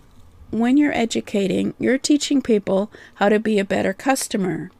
when 0.49 0.77
you're 0.77 0.95
educating, 0.95 1.73
you're 1.77 1.97
teaching 1.97 2.41
people 2.41 2.89
how 3.15 3.27
to 3.27 3.37
be 3.37 3.59
a 3.59 3.65
better 3.65 3.91
customer. 3.91 4.71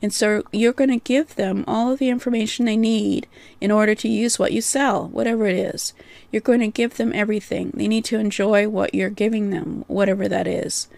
And 0.00 0.14
so 0.14 0.42
you're 0.52 0.72
going 0.72 0.90
to 0.90 0.98
give 0.98 1.34
them 1.34 1.62
all 1.66 1.92
of 1.92 1.98
the 1.98 2.08
information 2.08 2.64
they 2.64 2.76
need 2.76 3.26
in 3.60 3.70
order 3.70 3.94
to 3.96 4.08
use 4.08 4.38
what 4.38 4.52
you 4.52 4.62
sell, 4.62 5.08
whatever 5.08 5.46
it 5.46 5.56
is. 5.56 5.92
You're 6.32 6.40
going 6.40 6.60
to 6.60 6.68
give 6.68 6.96
them 6.96 7.12
everything. 7.14 7.72
They 7.74 7.88
need 7.88 8.04
to 8.06 8.18
enjoy 8.18 8.68
what 8.68 8.94
you're 8.94 9.10
giving 9.10 9.50
them, 9.50 9.84
whatever 9.88 10.26
that 10.26 10.46
is. 10.46 10.88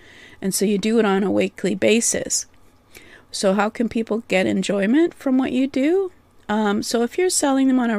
And 0.41 0.55
so 0.55 0.65
you 0.65 0.79
do 0.79 0.99
it 1.01 1.05
on 1.05 1.25
a 1.25 1.31
weekly 1.33 1.75
basis. 1.75 2.47
So, 3.31 3.55
how 3.55 3.69
can 3.69 3.89
people 3.89 4.23
get 4.29 4.47
enjoyment 4.47 5.15
from 5.15 5.37
what 5.37 5.53
you 5.53 5.67
do? 5.67 6.13
Um, 6.49 6.83
so, 6.83 7.03
if 7.03 7.19
you're 7.19 7.29
selling 7.29 7.69
them 7.69 7.79
on 7.79 7.91
a 7.91 7.99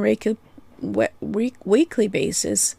weekly 0.81 2.07
basis 2.07 2.75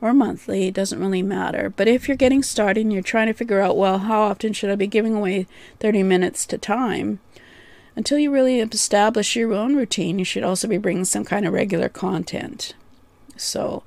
or 0.00 0.12
monthly, 0.12 0.68
it 0.68 0.74
doesn't 0.74 1.00
really 1.00 1.22
matter. 1.22 1.72
But 1.74 1.88
if 1.88 2.08
you're 2.08 2.16
getting 2.16 2.42
started 2.42 2.82
and 2.82 2.92
you're 2.92 3.02
trying 3.02 3.28
to 3.28 3.32
figure 3.32 3.60
out, 3.60 3.76
well, 3.76 3.98
how 3.98 4.22
often 4.22 4.52
should 4.52 4.70
I 4.70 4.74
be 4.74 4.86
giving 4.86 5.14
away 5.14 5.46
30 5.80 6.02
minutes 6.02 6.44
to 6.46 6.58
time? 6.58 7.20
Until 7.96 8.18
you 8.18 8.30
really 8.30 8.60
establish 8.60 9.36
your 9.36 9.52
own 9.52 9.76
routine, 9.76 10.18
you 10.18 10.24
should 10.24 10.42
also 10.42 10.66
be 10.66 10.78
bringing 10.78 11.04
some 11.04 11.24
kind 11.24 11.46
of 11.46 11.52
regular 11.52 11.88
content. 11.88 12.74
So 13.36 13.82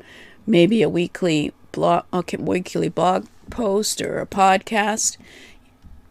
maybe 0.45 0.81
a 0.81 0.89
weekly 0.89 1.53
blog, 1.71 2.05
okay, 2.13 2.37
weekly 2.37 2.89
blog 2.89 3.27
post 3.49 4.01
or 4.01 4.19
a 4.19 4.25
podcast. 4.25 5.17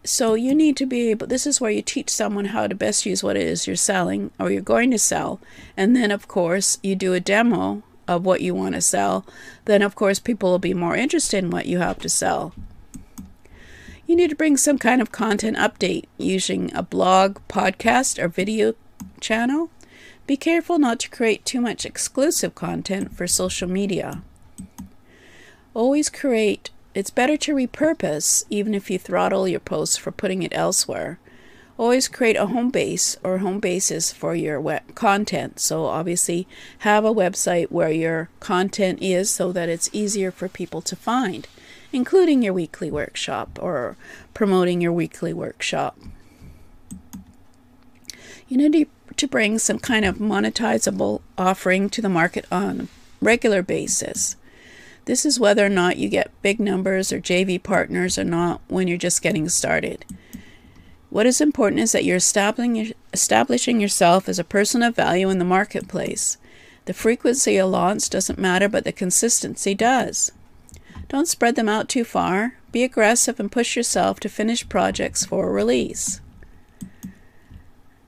So 0.07 0.35
you 0.35 0.55
need 0.55 0.77
to 0.77 0.87
be 0.87 1.11
able, 1.11 1.27
this 1.27 1.49
is 1.49 1.61
where 1.61 1.71
you 1.71 1.83
teach 1.83 2.11
someone 2.11 2.47
how 2.47 2.69
to 2.69 2.77
best 2.77 3.05
use 3.05 3.25
what 3.25 3.37
it 3.37 3.43
is 3.43 3.67
you're 3.67 3.75
selling 3.75 4.31
or 4.39 4.53
you're 4.53 4.63
going 4.63 4.93
to 4.93 4.99
sell. 4.99 5.41
And 5.77 5.97
then, 5.97 6.13
of 6.13 6.29
course, 6.29 6.79
you 6.81 6.95
do 6.95 7.13
a 7.13 7.19
demo 7.19 7.83
of 8.07 8.25
what 8.25 8.41
you 8.41 8.55
want 8.55 8.77
to 8.77 8.81
sell. 8.81 9.27
Then, 9.65 9.83
of 9.83 9.97
course, 9.97 10.21
people 10.21 10.53
will 10.53 10.61
be 10.61 10.75
more 10.75 10.95
interested 10.95 11.43
in 11.43 11.51
what 11.51 11.67
you 11.67 11.79
have 11.79 11.99
to 11.99 12.09
sell. 12.09 12.55
You 14.07 14.15
need 14.15 14.31
to 14.31 14.37
bring 14.37 14.57
some 14.57 14.79
kind 14.79 15.03
of 15.03 15.11
content 15.11 15.57
update 15.57 16.05
using 16.19 16.73
a 16.73 16.85
blog, 16.85 17.39
podcast, 17.49 18.23
or 18.23 18.29
video 18.29 18.77
channel. 19.21 19.71
Be 20.29 20.37
careful 20.37 20.79
not 20.79 21.01
to 21.01 21.11
create 21.11 21.45
too 21.45 21.61
much 21.61 21.85
exclusive 21.85 22.55
content 22.55 23.17
for 23.17 23.27
social 23.27 23.69
media. 23.69 24.23
Always 25.75 26.09
create 26.09 26.71
it's 26.97 27.11
better 27.11 27.37
to 27.37 27.55
repurpose, 27.55 28.47
even 28.49 28.75
if 28.75 28.91
you 28.91 28.99
throttle 28.99 29.47
your 29.47 29.61
posts 29.61 29.99
for 29.99 30.11
putting 30.11 30.43
it 30.43 30.55
elsewhere. 30.55 31.19
Always 31.77 32.09
create 32.09 32.37
a 32.37 32.47
home 32.47 32.71
base 32.71 33.19
or 33.23 33.37
home 33.39 33.61
basis 33.61 34.11
for 34.11 34.35
your 34.35 34.59
web 34.59 34.95
content. 34.95 35.61
So, 35.61 35.85
obviously, 35.85 36.49
have 36.79 37.05
a 37.05 37.13
website 37.13 37.71
where 37.71 37.91
your 37.91 38.31
content 38.41 39.03
is 39.03 39.29
so 39.29 39.53
that 39.53 39.69
it's 39.69 39.91
easier 39.93 40.31
for 40.31 40.49
people 40.49 40.81
to 40.81 40.97
find, 40.97 41.47
including 41.93 42.43
your 42.43 42.55
weekly 42.55 42.91
workshop 42.91 43.59
or 43.61 43.99
promoting 44.33 44.81
your 44.81 44.93
weekly 44.93 45.35
workshop. 45.35 45.99
You 48.49 48.57
need 48.57 48.89
to 49.15 49.29
bring 49.29 49.59
some 49.59 49.79
kind 49.79 50.07
of 50.07 50.17
monetizable 50.17 51.21
offering 51.37 51.91
to 51.91 52.01
the 52.01 52.09
market 52.09 52.47
on 52.51 52.81
a 52.81 52.89
regular 53.21 53.63
basis. 53.63 54.37
This 55.07 55.25
is 55.25 55.41
whether 55.41 55.65
or 55.65 55.71
not 55.71 55.97
you 55.99 56.09
get 56.09 56.43
big 56.43 56.61
numbers 56.61 57.13
or 57.13 57.21
JV 57.21 57.63
partners 57.63 58.19
or 58.19 58.25
not 58.25 58.61
when 58.69 58.89
you're 58.89 58.99
just 58.99 59.23
getting 59.23 59.49
started. 59.49 60.05
What 61.11 61.27
is 61.27 61.41
important 61.41 61.81
is 61.81 61.93
that 61.93 62.05
you're 62.05 62.17
establishing 62.17 63.81
yourself 63.81 64.29
as 64.29 64.39
a 64.41 64.45
person 64.45 64.83
of 64.83 64.97
value 64.97 65.31
in 65.31 65.39
the 65.39 65.45
marketplace. 65.45 66.39
The 66.87 66.93
frequency 66.93 67.57
of 67.57 67.71
launch 67.71 68.11
doesn't 68.11 68.39
matter, 68.39 68.69
but 68.69 68.85
the 68.85 68.93
consistency 68.93 69.75
does. 69.75 70.33
Don't 71.09 71.29
spread 71.29 71.55
them 71.55 71.69
out 71.69 71.89
too 71.89 72.05
far. 72.05 72.59
Be 72.73 72.83
aggressive 72.83 73.39
and 73.39 73.51
push 73.51 73.77
yourself 73.77 74.19
to 74.21 74.29
finish 74.29 74.69
projects 74.69 75.25
for 75.25 75.53
release. 75.53 76.21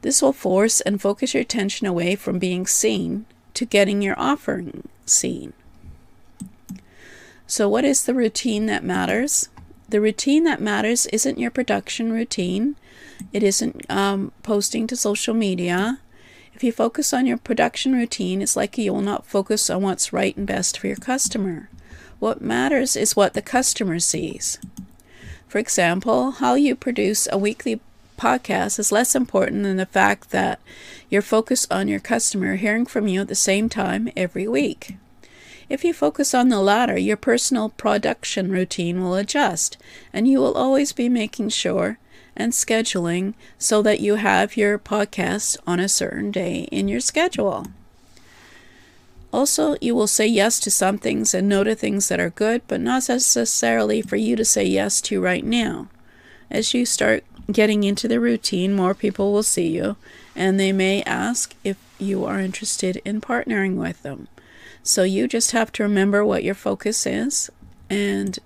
This 0.02 0.20
will 0.20 0.32
force 0.32 0.80
and 0.80 1.00
focus 1.00 1.32
your 1.32 1.42
attention 1.42 1.86
away 1.86 2.16
from 2.16 2.40
being 2.40 2.66
seen 2.66 3.24
to 3.54 3.64
getting 3.64 4.02
your 4.02 4.18
offering 4.18 4.88
seen. 5.06 5.52
So, 7.50 7.66
what 7.66 7.86
is 7.86 8.04
the 8.04 8.12
routine 8.12 8.66
that 8.66 8.84
matters? 8.84 9.48
The 9.88 10.02
routine 10.02 10.44
that 10.44 10.60
matters 10.60 11.06
isn't 11.06 11.38
your 11.38 11.50
production 11.50 12.12
routine, 12.12 12.76
it 13.32 13.42
isn't 13.42 13.90
um, 13.90 14.32
posting 14.42 14.86
to 14.86 14.94
social 14.94 15.32
media. 15.32 15.98
If 16.52 16.62
you 16.62 16.72
focus 16.72 17.14
on 17.14 17.24
your 17.24 17.38
production 17.38 17.94
routine, 17.94 18.42
it's 18.42 18.54
likely 18.54 18.84
you 18.84 18.92
will 18.92 19.00
not 19.00 19.24
focus 19.24 19.70
on 19.70 19.80
what's 19.80 20.12
right 20.12 20.36
and 20.36 20.46
best 20.46 20.78
for 20.78 20.88
your 20.88 20.96
customer. 20.96 21.70
What 22.18 22.42
matters 22.42 22.96
is 22.96 23.16
what 23.16 23.32
the 23.32 23.40
customer 23.40 23.98
sees. 23.98 24.58
For 25.48 25.56
example, 25.56 26.32
how 26.32 26.54
you 26.54 26.76
produce 26.76 27.28
a 27.32 27.38
weekly 27.38 27.80
podcast 28.18 28.78
is 28.78 28.92
less 28.92 29.14
important 29.14 29.62
than 29.62 29.78
the 29.78 29.86
fact 29.86 30.32
that 30.32 30.60
you're 31.08 31.22
focused 31.22 31.72
on 31.72 31.88
your 31.88 32.00
customer 32.00 32.56
hearing 32.56 32.84
from 32.84 33.08
you 33.08 33.22
at 33.22 33.28
the 33.28 33.34
same 33.34 33.70
time 33.70 34.10
every 34.14 34.46
week. 34.46 34.96
If 35.68 35.84
you 35.84 35.92
focus 35.92 36.32
on 36.34 36.48
the 36.48 36.60
latter, 36.60 36.98
your 36.98 37.16
personal 37.16 37.68
production 37.68 38.50
routine 38.50 39.02
will 39.02 39.14
adjust, 39.14 39.76
and 40.12 40.26
you 40.26 40.38
will 40.38 40.54
always 40.54 40.92
be 40.92 41.08
making 41.08 41.50
sure 41.50 41.98
and 42.34 42.52
scheduling 42.52 43.34
so 43.58 43.82
that 43.82 44.00
you 44.00 44.14
have 44.14 44.56
your 44.56 44.78
podcast 44.78 45.58
on 45.66 45.80
a 45.80 45.88
certain 45.88 46.30
day 46.30 46.68
in 46.72 46.88
your 46.88 47.00
schedule. 47.00 47.66
Also, 49.30 49.76
you 49.80 49.94
will 49.94 50.06
say 50.06 50.26
yes 50.26 50.58
to 50.60 50.70
some 50.70 50.96
things 50.96 51.34
and 51.34 51.48
no 51.48 51.62
to 51.62 51.74
things 51.74 52.08
that 52.08 52.20
are 52.20 52.30
good, 52.30 52.62
but 52.66 52.80
not 52.80 53.08
necessarily 53.08 54.00
for 54.00 54.16
you 54.16 54.36
to 54.36 54.44
say 54.44 54.64
yes 54.64 55.02
to 55.02 55.20
right 55.20 55.44
now. 55.44 55.88
As 56.50 56.72
you 56.72 56.86
start 56.86 57.24
getting 57.52 57.84
into 57.84 58.08
the 58.08 58.20
routine, 58.20 58.72
more 58.74 58.94
people 58.94 59.32
will 59.32 59.42
see 59.42 59.68
you, 59.68 59.96
and 60.34 60.58
they 60.58 60.72
may 60.72 61.02
ask 61.02 61.54
if 61.62 61.76
you 61.98 62.24
are 62.24 62.40
interested 62.40 63.02
in 63.04 63.20
partnering 63.20 63.76
with 63.76 64.02
them. 64.02 64.28
So 64.88 65.02
you 65.02 65.28
just 65.28 65.50
have 65.50 65.70
to 65.72 65.82
remember 65.82 66.24
what 66.24 66.42
your 66.42 66.54
focus 66.54 67.06
is 67.06 67.50
and 67.90 68.38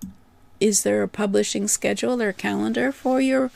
is 0.58 0.82
there 0.82 1.04
a 1.04 1.08
publishing 1.08 1.68
schedule 1.68 2.20
or 2.20 2.32
calendar 2.32 2.90
for 2.90 3.20
your 3.20 3.52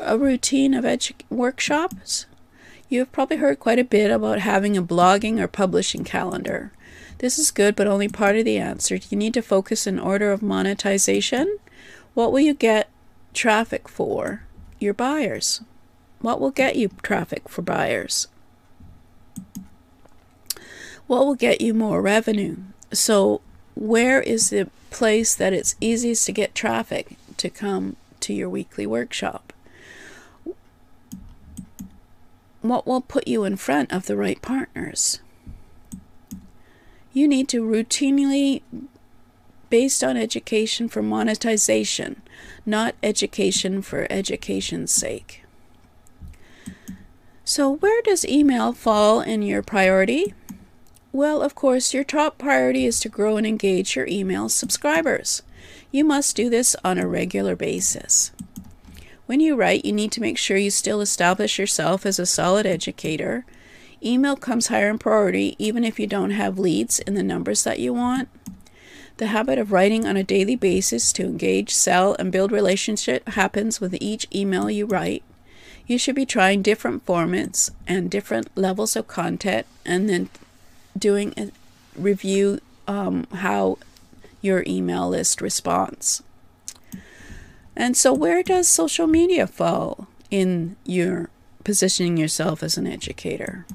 a 0.00 0.16
routine 0.16 0.72
of 0.72 0.86
edu- 0.86 1.12
workshops? 1.28 2.24
You've 2.88 3.12
probably 3.12 3.36
heard 3.36 3.60
quite 3.60 3.78
a 3.78 3.84
bit 3.84 4.10
about 4.10 4.38
having 4.38 4.78
a 4.78 4.82
blogging 4.82 5.38
or 5.38 5.46
publishing 5.46 6.04
calendar. 6.04 6.72
This 7.18 7.38
is 7.38 7.50
good, 7.50 7.76
but 7.76 7.86
only 7.86 8.08
part 8.08 8.36
of 8.36 8.46
the 8.46 8.56
answer. 8.56 8.96
Do 8.96 9.08
You 9.10 9.18
need 9.18 9.34
to 9.34 9.42
focus 9.42 9.86
in 9.86 9.98
order 9.98 10.32
of 10.32 10.40
monetization. 10.40 11.58
What 12.14 12.32
will 12.32 12.40
you 12.40 12.54
get 12.54 12.88
traffic 13.34 13.90
for? 13.90 14.40
Your 14.78 14.94
buyers. 14.94 15.60
What 16.20 16.40
will 16.40 16.50
get 16.50 16.76
you 16.76 16.88
traffic 17.02 17.46
for 17.46 17.60
buyers? 17.60 18.26
What 21.06 21.24
will 21.24 21.34
get 21.34 21.60
you 21.60 21.74
more 21.74 22.02
revenue? 22.02 22.56
So, 22.92 23.40
where 23.74 24.20
is 24.20 24.50
the 24.50 24.68
place 24.90 25.34
that 25.34 25.52
it's 25.52 25.76
easiest 25.80 26.26
to 26.26 26.32
get 26.32 26.54
traffic 26.54 27.16
to 27.36 27.50
come 27.50 27.96
to 28.20 28.32
your 28.32 28.48
weekly 28.48 28.86
workshop? 28.86 29.52
What 32.62 32.86
will 32.86 33.00
put 33.00 33.28
you 33.28 33.44
in 33.44 33.56
front 33.56 33.92
of 33.92 34.06
the 34.06 34.16
right 34.16 34.40
partners? 34.42 35.20
You 37.12 37.28
need 37.28 37.48
to 37.50 37.62
routinely, 37.62 38.62
based 39.70 40.02
on 40.02 40.16
education 40.16 40.88
for 40.88 41.02
monetization, 41.02 42.22
not 42.64 42.94
education 43.02 43.82
for 43.82 44.06
education's 44.10 44.90
sake. 44.90 45.44
So, 47.44 47.76
where 47.76 48.02
does 48.02 48.24
email 48.24 48.72
fall 48.72 49.20
in 49.20 49.42
your 49.42 49.62
priority? 49.62 50.34
Well, 51.16 51.40
of 51.40 51.54
course, 51.54 51.94
your 51.94 52.04
top 52.04 52.36
priority 52.36 52.84
is 52.84 53.00
to 53.00 53.08
grow 53.08 53.38
and 53.38 53.46
engage 53.46 53.96
your 53.96 54.06
email 54.06 54.50
subscribers. 54.50 55.40
You 55.90 56.04
must 56.04 56.36
do 56.36 56.50
this 56.50 56.76
on 56.84 56.98
a 56.98 57.08
regular 57.08 57.56
basis. 57.56 58.32
When 59.24 59.40
you 59.40 59.56
write, 59.56 59.86
you 59.86 59.94
need 59.94 60.12
to 60.12 60.20
make 60.20 60.36
sure 60.36 60.58
you 60.58 60.70
still 60.70 61.00
establish 61.00 61.58
yourself 61.58 62.04
as 62.04 62.18
a 62.18 62.26
solid 62.26 62.66
educator. 62.66 63.46
Email 64.04 64.36
comes 64.36 64.66
higher 64.66 64.90
in 64.90 64.98
priority 64.98 65.56
even 65.58 65.84
if 65.84 65.98
you 65.98 66.06
don't 66.06 66.32
have 66.32 66.58
leads 66.58 66.98
in 66.98 67.14
the 67.14 67.22
numbers 67.22 67.64
that 67.64 67.78
you 67.78 67.94
want. 67.94 68.28
The 69.16 69.28
habit 69.28 69.58
of 69.58 69.72
writing 69.72 70.06
on 70.06 70.18
a 70.18 70.22
daily 70.22 70.54
basis 70.54 71.14
to 71.14 71.24
engage, 71.24 71.70
sell, 71.70 72.14
and 72.18 72.30
build 72.30 72.52
relationship 72.52 73.26
happens 73.30 73.80
with 73.80 73.96
each 74.02 74.26
email 74.34 74.68
you 74.70 74.84
write. 74.84 75.22
you 75.86 75.96
should 75.96 76.14
be 76.14 76.26
trying 76.26 76.60
different 76.60 77.06
formats 77.06 77.70
and 77.86 78.10
different 78.10 78.50
levels 78.54 78.96
of 78.96 79.06
content 79.06 79.64
and 79.86 80.10
then 80.10 80.28
doing 80.98 81.34
a 81.36 81.50
review 81.96 82.60
um, 82.86 83.26
how 83.32 83.78
your 84.40 84.64
email 84.66 85.08
list 85.08 85.40
responds. 85.40 86.22
And 87.74 87.96
so, 87.96 88.12
where 88.12 88.42
does 88.42 88.68
social 88.68 89.06
media 89.06 89.46
fall 89.46 90.08
in 90.30 90.76
your 90.84 91.28
positioning 91.64 92.16
yourself 92.16 92.62
as 92.62 92.78
an 92.78 92.86
educator? 92.86 93.66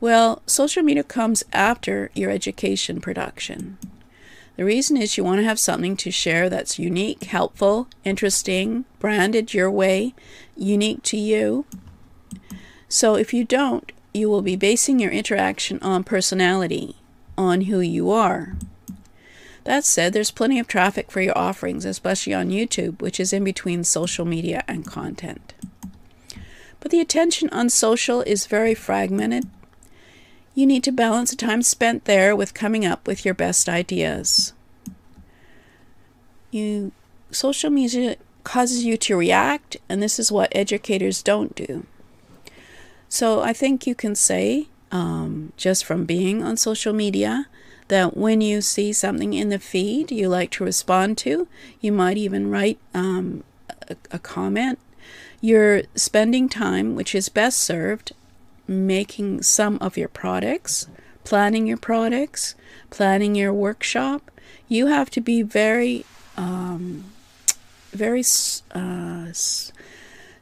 Well, 0.00 0.42
social 0.46 0.82
media 0.82 1.04
comes 1.04 1.44
after 1.52 2.10
your 2.14 2.30
education 2.30 3.00
production. 3.00 3.78
The 4.56 4.64
reason 4.64 4.96
is 4.96 5.16
you 5.16 5.24
want 5.24 5.40
to 5.40 5.44
have 5.44 5.58
something 5.58 5.96
to 5.98 6.10
share 6.10 6.48
that's 6.48 6.78
unique, 6.78 7.24
helpful, 7.24 7.88
interesting, 8.04 8.84
branded 8.98 9.52
your 9.52 9.70
way, 9.70 10.14
unique 10.56 11.02
to 11.04 11.16
you. 11.16 11.64
So 12.88 13.16
if 13.16 13.34
you 13.34 13.44
don't, 13.44 13.90
you 14.14 14.30
will 14.30 14.40
be 14.40 14.56
basing 14.56 14.98
your 14.98 15.10
interaction 15.10 15.78
on 15.82 16.04
personality, 16.04 16.96
on 17.36 17.62
who 17.62 17.80
you 17.80 18.10
are. 18.10 18.54
That 19.64 19.84
said, 19.84 20.12
there's 20.12 20.30
plenty 20.30 20.58
of 20.58 20.66
traffic 20.66 21.10
for 21.10 21.20
your 21.20 21.36
offerings, 21.36 21.84
especially 21.84 22.32
on 22.32 22.50
YouTube, 22.50 23.02
which 23.02 23.20
is 23.20 23.32
in 23.32 23.44
between 23.44 23.84
social 23.84 24.24
media 24.24 24.62
and 24.66 24.86
content. 24.86 25.52
But 26.80 26.90
the 26.90 27.00
attention 27.00 27.50
on 27.50 27.68
social 27.68 28.22
is 28.22 28.46
very 28.46 28.74
fragmented 28.74 29.48
you 30.54 30.66
need 30.66 30.84
to 30.84 30.92
balance 30.92 31.30
the 31.30 31.36
time 31.36 31.62
spent 31.62 32.04
there 32.04 32.36
with 32.36 32.54
coming 32.54 32.86
up 32.86 33.06
with 33.06 33.24
your 33.24 33.34
best 33.34 33.68
ideas. 33.68 34.52
You 36.52 36.92
social 37.32 37.70
media 37.70 38.16
causes 38.44 38.84
you 38.84 38.96
to 38.98 39.16
react, 39.16 39.76
and 39.88 40.00
this 40.00 40.18
is 40.20 40.30
what 40.30 40.54
educators 40.54 41.22
don't 41.22 41.56
do. 41.56 41.86
So 43.14 43.42
I 43.42 43.52
think 43.52 43.86
you 43.86 43.94
can 43.94 44.16
say, 44.16 44.66
um, 44.90 45.52
just 45.56 45.84
from 45.84 46.04
being 46.04 46.42
on 46.42 46.56
social 46.56 46.92
media, 46.92 47.46
that 47.86 48.16
when 48.16 48.40
you 48.40 48.60
see 48.60 48.92
something 48.92 49.34
in 49.34 49.50
the 49.50 49.60
feed 49.60 50.10
you 50.10 50.28
like 50.28 50.50
to 50.50 50.64
respond 50.64 51.16
to, 51.18 51.46
you 51.80 51.92
might 51.92 52.16
even 52.16 52.50
write 52.50 52.80
um, 52.92 53.44
a, 53.88 53.94
a 54.10 54.18
comment. 54.18 54.80
You're 55.40 55.82
spending 55.94 56.48
time 56.48 56.96
which 56.96 57.14
is 57.14 57.28
best 57.28 57.60
served 57.60 58.10
making 58.66 59.42
some 59.42 59.78
of 59.80 59.96
your 59.96 60.08
products, 60.08 60.88
planning 61.22 61.68
your 61.68 61.76
products, 61.76 62.56
planning 62.90 63.36
your 63.36 63.52
workshop, 63.52 64.28
you 64.68 64.88
have 64.88 65.08
to 65.10 65.20
be 65.20 65.40
very, 65.40 66.04
um, 66.36 67.04
very 67.92 68.24
uh, 68.72 69.26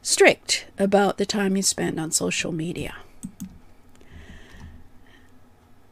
strict 0.03 0.67
about 0.77 1.17
the 1.17 1.25
time 1.25 1.55
you 1.55 1.63
spend 1.63 1.99
on 1.99 2.11
social 2.11 2.51
media. 2.51 2.97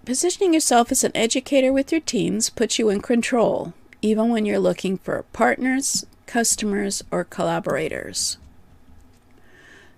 Positioning 0.05 0.53
yourself 0.53 0.91
as 0.91 1.03
an 1.03 1.15
educator 1.15 1.71
with 1.71 1.91
your 1.91 2.01
teams 2.01 2.49
puts 2.49 2.77
you 2.77 2.89
in 2.89 3.01
control, 3.01 3.73
even 4.01 4.29
when 4.29 4.45
you're 4.45 4.59
looking 4.59 4.97
for 4.97 5.23
partners, 5.31 6.05
customers, 6.25 7.03
or 7.09 7.23
collaborators. 7.23 8.37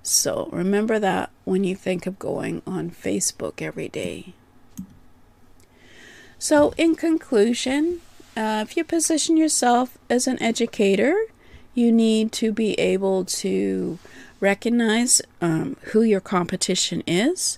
So 0.04 0.50
remember 0.52 1.00
that 1.00 1.32
when 1.44 1.64
you 1.64 1.76
think 1.76 2.06
of 2.06 2.20
going 2.20 2.62
on 2.68 2.92
Facebook 2.92 3.62
every 3.62 3.90
day. 3.90 4.34
So, 6.38 6.74
in 6.78 6.96
conclusion, 6.96 8.02
uh, 8.36 8.66
if 8.68 8.76
you 8.76 8.84
position 8.84 9.38
yourself 9.38 9.98
as 10.10 10.28
an 10.28 10.42
educator, 10.44 11.16
you 11.74 11.92
need 11.92 12.32
to 12.34 12.52
be 12.52 12.74
able 12.80 13.26
to 13.26 13.98
recognize 14.40 15.22
um, 15.42 15.78
who 15.92 16.02
your 16.02 16.20
competition 16.20 17.02
is, 17.08 17.58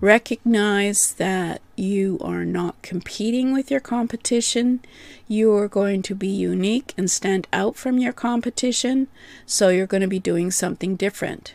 recognize 0.00 1.14
that 1.14 1.60
you 1.76 2.18
are 2.20 2.44
not 2.44 2.80
competing 2.82 3.52
with 3.52 3.70
your 3.70 3.80
competition, 3.80 4.80
you 5.28 5.52
are 5.54 5.68
going 5.68 6.02
to 6.02 6.14
be 6.14 6.28
unique 6.28 6.92
and 6.98 7.10
stand 7.10 7.46
out 7.52 7.76
from 7.76 7.98
your 7.98 8.12
competition, 8.12 9.06
so 9.46 9.68
you're 9.68 9.86
going 9.86 10.00
to 10.00 10.08
be 10.08 10.18
doing 10.18 10.50
something 10.50 10.96
different. 10.96 11.54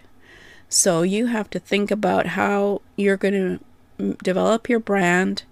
So 0.69 1.01
you 1.01 1.27
have 1.27 1.49
to 1.51 1.59
think 1.59 1.91
about 1.91 2.27
how 2.27 2.81
you're 2.95 3.17
going 3.17 3.59
to 3.97 4.15
develop 4.23 4.69
your 4.69 4.79
brand, 4.79 5.43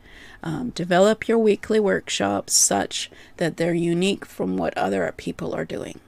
um, 0.41 0.69
develop 0.69 1.27
your 1.27 1.37
weekly 1.37 1.79
workshops 1.79 2.53
such 2.55 3.11
that 3.37 3.57
they're 3.57 3.73
unique 3.73 4.25
from 4.25 4.55
what 4.55 4.77
other 4.77 5.13
people 5.17 5.53
are 5.53 5.65
doing. 5.65 5.99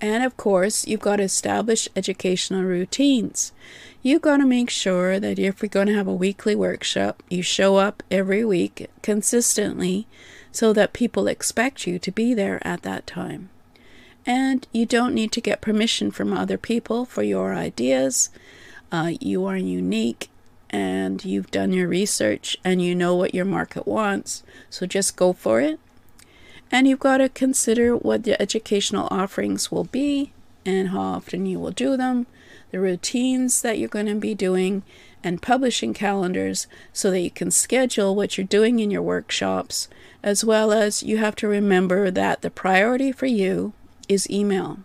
And 0.00 0.24
of 0.24 0.36
course, 0.36 0.86
you've 0.86 1.00
got 1.00 1.16
to 1.16 1.24
establish 1.24 1.88
educational 1.94 2.62
routines. 2.62 3.52
You've 4.02 4.22
got 4.22 4.38
to 4.38 4.46
make 4.46 4.70
sure 4.70 5.20
that 5.20 5.38
if 5.38 5.62
you're 5.62 5.68
going 5.68 5.88
to 5.88 5.94
have 5.94 6.08
a 6.08 6.14
weekly 6.14 6.54
workshop, 6.54 7.22
you 7.28 7.42
show 7.42 7.76
up 7.76 8.02
every 8.10 8.44
week 8.44 8.88
consistently 9.02 10.06
so 10.52 10.72
that 10.72 10.94
people 10.94 11.28
expect 11.28 11.86
you 11.86 11.98
to 11.98 12.10
be 12.10 12.32
there 12.32 12.66
at 12.66 12.82
that 12.82 13.06
time. 13.06 13.50
And 14.24 14.66
you 14.72 14.86
don't 14.86 15.14
need 15.14 15.32
to 15.32 15.40
get 15.40 15.60
permission 15.60 16.10
from 16.10 16.32
other 16.32 16.56
people 16.56 17.04
for 17.04 17.22
your 17.22 17.54
ideas. 17.54 18.30
Uh, 18.90 19.12
you 19.20 19.44
are 19.44 19.56
unique 19.56 20.28
and 20.70 21.24
you've 21.24 21.50
done 21.50 21.72
your 21.72 21.88
research 21.88 22.56
and 22.64 22.80
you 22.80 22.94
know 22.94 23.14
what 23.14 23.34
your 23.34 23.44
market 23.44 23.86
wants. 23.86 24.42
So 24.70 24.86
just 24.86 25.16
go 25.16 25.32
for 25.32 25.60
it. 25.60 25.78
And 26.70 26.86
you've 26.86 27.00
got 27.00 27.18
to 27.18 27.28
consider 27.28 27.96
what 27.96 28.22
the 28.22 28.40
educational 28.40 29.08
offerings 29.10 29.72
will 29.72 29.84
be 29.84 30.32
and 30.64 30.88
how 30.88 31.00
often 31.00 31.46
you 31.46 31.58
will 31.58 31.70
do 31.70 31.96
them, 31.96 32.26
the 32.70 32.80
routines 32.80 33.62
that 33.62 33.78
you're 33.78 33.88
going 33.88 34.06
to 34.06 34.14
be 34.14 34.34
doing, 34.34 34.82
and 35.22 35.42
publishing 35.42 35.92
calendars 35.92 36.66
so 36.92 37.10
that 37.10 37.20
you 37.20 37.30
can 37.30 37.50
schedule 37.50 38.14
what 38.14 38.38
you're 38.38 38.46
doing 38.46 38.78
in 38.78 38.90
your 38.90 39.02
workshops, 39.02 39.88
as 40.22 40.44
well 40.44 40.72
as 40.72 41.02
you 41.02 41.18
have 41.18 41.36
to 41.36 41.48
remember 41.48 42.10
that 42.10 42.42
the 42.42 42.50
priority 42.50 43.12
for 43.12 43.26
you 43.26 43.72
is 44.08 44.30
email. 44.30 44.78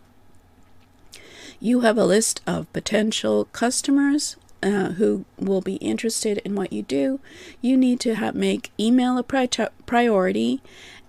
You 1.60 1.82
have 1.82 1.98
a 1.98 2.06
list 2.06 2.42
of 2.46 2.72
potential 2.74 3.46
customers 3.46 4.36
uh, 4.66 4.94
who 4.94 5.26
will 5.38 5.62
be 5.62 5.76
interested 5.76 6.40
in 6.40 6.56
what 6.56 6.74
you 6.74 6.82
do. 6.82 7.20
You 7.62 7.78
need 7.78 8.00
to 8.02 8.16
have, 8.16 8.34
make 8.34 8.72
email 8.80 9.18
a 9.18 9.24
pri- 9.24 9.48
priority 9.86 10.62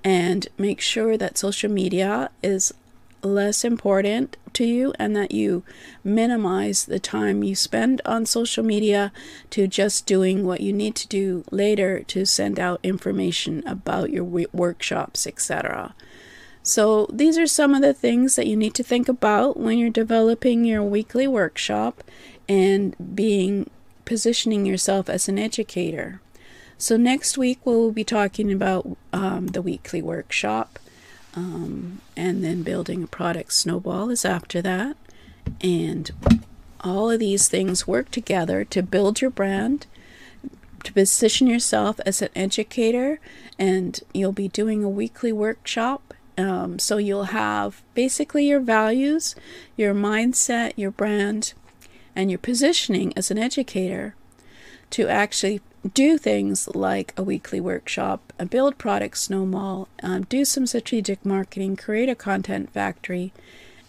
and 0.05 0.47
make 0.59 0.81
sure 0.81 1.16
that 1.16 1.38
social 1.38 1.71
media 1.71 2.31
is 2.42 2.75
less 3.23 3.64
important 3.64 4.37
to 4.53 4.64
you 4.64 4.92
and 4.99 5.16
that 5.16 5.33
you 5.33 5.64
minimize 6.05 6.85
the 6.85 7.01
time 7.01 7.42
you 7.42 7.55
spend 7.55 8.03
on 8.05 8.27
social 8.27 8.62
media 8.62 9.11
to 9.51 9.66
just 9.66 10.07
doing 10.07 10.47
what 10.47 10.61
you 10.61 10.73
need 10.73 10.95
to 10.95 11.09
do 11.09 11.42
later 11.51 12.03
to 12.05 12.27
send 12.27 12.61
out 12.61 12.79
information 12.83 13.66
about 13.66 14.11
your 14.11 14.25
workshops, 14.53 15.27
etc. 15.27 15.95
So, 16.62 17.07
these 17.12 17.38
are 17.38 17.47
some 17.47 17.75
of 17.75 17.83
the 17.83 17.95
things 17.95 18.35
that 18.37 18.47
you 18.47 18.57
need 18.57 18.75
to 18.75 18.83
think 18.83 19.09
about 19.09 19.57
when 19.57 19.79
you're 19.79 19.88
developing 19.88 20.64
your 20.64 20.83
weekly 20.83 21.29
workshop 21.29 22.03
and 22.48 22.96
being 23.14 23.70
positioning 24.04 24.66
yourself 24.66 25.09
as 25.09 25.28
an 25.28 25.38
educator. 25.38 26.20
So, 26.78 26.96
next 26.96 27.38
week 27.38 27.61
we'll 27.64 27.92
be 27.92 28.04
talking 28.04 28.52
about 28.52 28.96
um, 29.12 29.48
the 29.48 29.62
weekly 29.62 30.02
workshop, 30.02 30.78
um, 31.35 32.00
and 32.16 32.44
then 32.44 32.62
building 32.62 33.02
a 33.02 33.09
product 33.09 33.52
snowball 33.52 34.11
is 34.11 34.24
after 34.24 34.61
that. 34.62 34.96
And 35.61 36.11
all 36.80 37.11
of 37.11 37.20
these 37.20 37.48
things 37.48 37.87
work 37.87 38.11
together 38.11 38.64
to 38.64 38.82
build 38.82 39.20
your 39.20 39.30
brand, 39.30 39.87
to 40.85 40.92
position 40.92 41.46
yourself 41.46 41.98
as 42.04 42.20
an 42.20 42.28
educator, 42.37 43.20
and 43.59 44.00
you'll 44.12 44.32
be 44.32 44.48
doing 44.48 44.85
a 44.85 44.88
weekly 44.88 45.32
workshop 45.32 46.14
um, 46.38 46.78
so 46.78 46.98
you'll 46.98 47.24
have 47.24 47.82
basically 47.94 48.48
your 48.48 48.61
values, 48.61 49.35
your 49.76 49.94
mindset, 49.94 50.72
your 50.76 50.90
brand, 50.90 51.54
and 52.16 52.31
your 52.31 52.38
positioning 52.38 53.12
as 53.16 53.31
an 53.31 53.38
educator 53.38 54.16
to 54.90 55.07
actually 55.07 55.61
do 55.94 56.18
things 56.18 56.68
like 56.74 57.12
a 57.16 57.22
weekly 57.22 57.61
workshop, 57.61 58.33
a 58.38 58.46
build 58.46 58.79
product 58.79 59.18
snowball, 59.18 59.88
um, 60.02 60.22
do 60.24 60.44
some 60.44 60.66
strategic 60.66 61.24
marketing, 61.24 61.76
create 61.76 62.09
a 62.09 62.14
content 62.14 62.72
factory, 62.72 63.33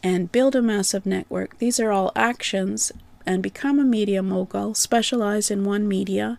and 0.03 0.31
build 0.31 0.55
a 0.55 0.61
massive 0.61 1.05
network. 1.05 1.57
These 1.57 1.79
are 1.79 1.91
all 1.91 2.11
actions 2.15 2.91
and 3.25 3.41
become 3.41 3.79
a 3.79 3.83
media 3.83 4.21
mogul, 4.21 4.73
specialize 4.73 5.49
in 5.49 5.63
one 5.63 5.87
media 5.87 6.37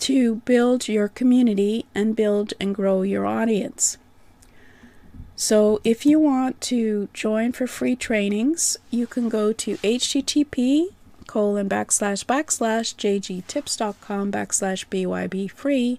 to 0.00 0.36
build 0.36 0.88
your 0.88 1.08
community 1.08 1.86
and 1.94 2.16
build 2.16 2.54
and 2.58 2.74
grow 2.74 3.02
your 3.02 3.26
audience. 3.26 3.98
So 5.42 5.80
if 5.82 6.06
you 6.06 6.20
want 6.20 6.60
to 6.70 7.08
join 7.12 7.50
for 7.50 7.66
free 7.66 7.96
trainings, 7.96 8.76
you 8.92 9.08
can 9.08 9.28
go 9.28 9.52
to 9.52 9.76
http 9.78 10.90
colon 11.26 11.68
backslash 11.68 12.24
backslash 12.24 12.94
jgtips.com 12.94 14.30
backslash 14.30 14.86
byb 14.86 15.50
free 15.50 15.98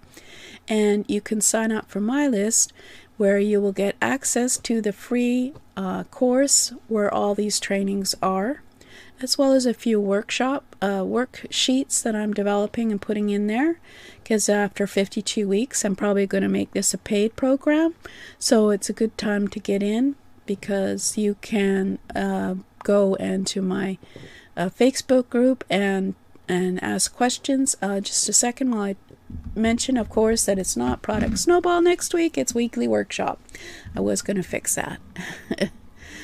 and 0.70 1.04
you 1.10 1.20
can 1.20 1.42
sign 1.42 1.74
up 1.74 1.90
for 1.90 2.00
my 2.00 2.26
list 2.26 2.72
where 3.18 3.38
you 3.38 3.60
will 3.60 3.74
get 3.74 3.98
access 4.02 4.56
to 4.60 4.82
the 4.82 4.94
free 4.94 5.52
uh, 5.76 6.06
course 6.06 6.72
where 6.88 7.14
all 7.14 7.36
these 7.36 7.60
trainings 7.60 8.16
are 8.24 8.62
as 9.22 9.38
well 9.38 9.54
as 9.54 9.66
a 9.66 9.74
few 9.74 10.00
workshop 10.00 10.76
uh, 10.82 11.02
worksheets 11.02 12.04
that 12.04 12.16
I'm 12.16 12.34
developing 12.34 12.92
and 12.92 13.02
putting 13.02 13.30
in 13.30 13.48
there. 13.48 13.80
Because 14.22 14.50
after 14.50 14.88
52 14.88 15.48
weeks, 15.48 15.84
I'm 15.84 15.96
probably 15.96 16.26
going 16.26 16.44
to 16.44 16.50
make 16.50 16.72
this 16.72 16.94
a 16.94 16.98
paid 16.98 17.36
program. 17.36 17.96
So 18.40 18.70
it's 18.70 18.90
a 18.90 18.94
good 18.94 19.18
time 19.18 19.48
to 19.50 19.60
get 19.60 19.84
in 19.84 20.16
because 20.46 21.18
you 21.18 21.36
can 21.42 22.00
uh, 22.16 22.56
go 22.84 23.16
into 23.16 23.62
my 23.62 23.98
uh, 24.56 24.70
Facebook 24.70 25.30
group 25.30 25.64
and 25.70 26.16
and 26.48 26.84
ask 26.84 27.16
questions. 27.16 27.76
Uh, 27.82 28.02
just 28.02 28.28
a 28.28 28.34
second 28.34 28.72
while 28.72 28.82
I 28.82 28.96
mention, 29.56 29.98
of 29.98 30.10
course, 30.10 30.46
that 30.46 30.60
it's 30.60 30.76
not 30.76 31.02
Product 31.02 31.40
Snowball 31.40 31.82
next 31.82 32.14
week, 32.14 32.38
it's 32.38 32.54
Weekly 32.54 32.88
Workshop. 32.88 33.40
I 33.96 34.02
was 34.02 34.22
going 34.22 34.38
to 34.38 34.44
fix 34.44 34.76
that. 34.76 35.00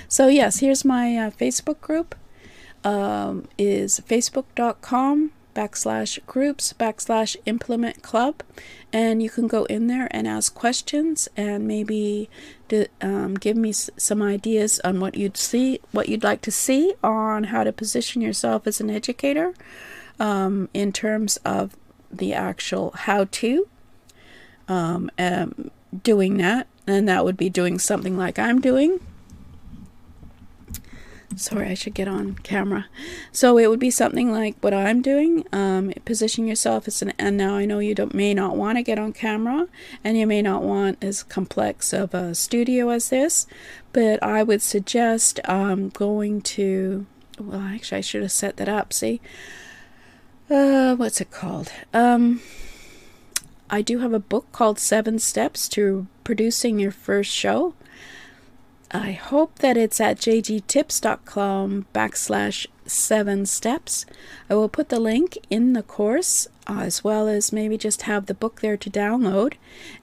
so, 0.07 0.27
yes, 0.27 0.59
here's 0.59 0.83
my 0.83 1.15
uh, 1.15 1.31
Facebook 1.31 1.79
group. 1.81 2.15
Um, 2.83 3.47
is 3.57 3.99
facebook.com 4.07 5.31
backslash 5.55 6.25
groups 6.25 6.73
backslash 6.73 7.35
implement 7.45 8.01
club. 8.01 8.41
And 8.93 9.21
you 9.21 9.29
can 9.29 9.47
go 9.47 9.65
in 9.65 9.87
there 9.87 10.07
and 10.11 10.27
ask 10.27 10.53
questions 10.53 11.27
and 11.35 11.67
maybe 11.67 12.29
um, 13.01 13.35
give 13.35 13.57
me 13.57 13.69
s- 13.69 13.89
some 13.97 14.21
ideas 14.21 14.79
on 14.83 14.99
what 14.99 15.15
you'd 15.15 15.37
see 15.37 15.79
what 15.91 16.07
you'd 16.07 16.23
like 16.23 16.41
to 16.43 16.51
see 16.51 16.93
on 17.03 17.45
how 17.45 17.63
to 17.63 17.71
position 17.71 18.21
yourself 18.21 18.65
as 18.65 18.79
an 18.79 18.89
educator 18.89 19.53
um, 20.19 20.69
in 20.73 20.93
terms 20.93 21.37
of 21.43 21.75
the 22.11 22.33
actual 22.33 22.91
how 22.91 23.25
to 23.25 23.67
um, 24.67 25.11
um, 25.19 25.71
doing 26.03 26.37
that. 26.37 26.67
And 26.87 27.07
that 27.09 27.23
would 27.25 27.37
be 27.37 27.49
doing 27.49 27.77
something 27.77 28.17
like 28.17 28.39
I'm 28.39 28.61
doing 28.61 28.99
sorry 31.35 31.67
I 31.67 31.73
should 31.73 31.93
get 31.93 32.07
on 32.07 32.35
camera 32.35 32.87
so 33.31 33.57
it 33.57 33.67
would 33.69 33.79
be 33.79 33.91
something 33.91 34.31
like 34.31 34.55
what 34.61 34.73
I'm 34.73 35.01
doing 35.01 35.45
um, 35.51 35.93
position 36.05 36.47
yourself 36.47 36.87
as 36.87 37.01
an 37.01 37.13
and 37.19 37.37
now 37.37 37.55
I 37.55 37.65
know 37.65 37.79
you 37.79 37.95
don't 37.95 38.13
may 38.13 38.33
not 38.33 38.57
want 38.57 38.77
to 38.77 38.83
get 38.83 38.99
on 38.99 39.13
camera 39.13 39.67
and 40.03 40.17
you 40.17 40.25
may 40.25 40.41
not 40.41 40.63
want 40.63 41.03
as 41.03 41.23
complex 41.23 41.93
of 41.93 42.13
a 42.13 42.33
studio 42.33 42.89
as 42.89 43.09
this 43.09 43.47
but 43.93 44.21
I 44.23 44.43
would 44.43 44.61
suggest 44.61 45.39
um, 45.45 45.89
going 45.89 46.41
to 46.41 47.05
well 47.39 47.61
actually 47.61 47.99
I 47.99 48.01
should 48.01 48.21
have 48.21 48.31
set 48.31 48.57
that 48.57 48.67
up 48.69 48.91
see 48.91 49.21
uh, 50.49 50.95
what's 50.95 51.21
it 51.21 51.29
called? 51.29 51.71
Um, 51.93 52.41
I 53.69 53.81
do 53.83 53.99
have 53.99 54.13
a 54.13 54.19
book 54.19 54.51
called 54.51 54.79
Seven 54.79 55.19
Steps 55.19 55.69
to 55.69 56.07
Producing 56.23 56.79
Your 56.79 56.91
First 56.91 57.31
Show. 57.31 57.75
I 58.91 59.11
hope 59.11 59.59
that 59.59 59.77
it's 59.77 60.01
at 60.01 60.17
jgtips.com 60.17 61.85
backslash 61.93 62.65
seven 62.87 63.45
steps. 63.45 64.05
I 64.49 64.55
will 64.55 64.69
put 64.69 64.89
the 64.89 64.99
link 64.99 65.37
in 65.51 65.73
the 65.73 65.83
course 65.83 66.47
uh, 66.65 66.79
as 66.81 67.03
well 67.03 67.27
as 67.27 67.53
maybe 67.53 67.77
just 67.77 68.03
have 68.03 68.25
the 68.25 68.33
book 68.33 68.61
there 68.61 68.77
to 68.77 68.89
download. 68.89 69.53